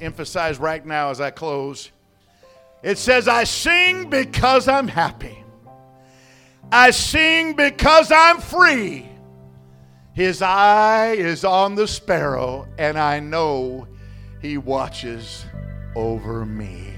emphasize 0.01 0.59
right 0.59 0.85
now 0.85 1.11
as 1.11 1.21
I 1.21 1.31
close. 1.31 1.91
It 2.83 2.97
says, 2.97 3.29
I 3.29 3.45
sing 3.45 4.09
because 4.09 4.67
I'm 4.67 4.89
happy. 4.89 5.45
I 6.73 6.91
sing 6.91 7.55
because 7.55 8.11
I'm 8.11 8.41
free. 8.41 9.07
His 10.15 10.41
eye 10.41 11.13
is 11.13 11.45
on 11.45 11.75
the 11.75 11.87
sparrow, 11.87 12.67
and 12.79 12.99
I 12.99 13.21
know 13.21 13.87
he 14.41 14.57
watches 14.57 15.45
over 15.95 16.47
me. 16.47 16.95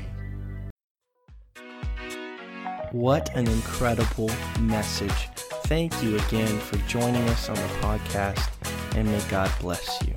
What 2.92 3.34
an 3.34 3.48
incredible 3.48 4.30
message 4.60 5.28
thank 5.68 6.02
you 6.02 6.16
again 6.16 6.58
for 6.60 6.78
joining 6.88 7.22
us 7.28 7.50
on 7.50 7.54
the 7.54 7.68
podcast, 7.82 8.48
and 8.96 9.06
may 9.06 9.20
God 9.28 9.50
bless 9.60 10.00
you. 10.02 10.14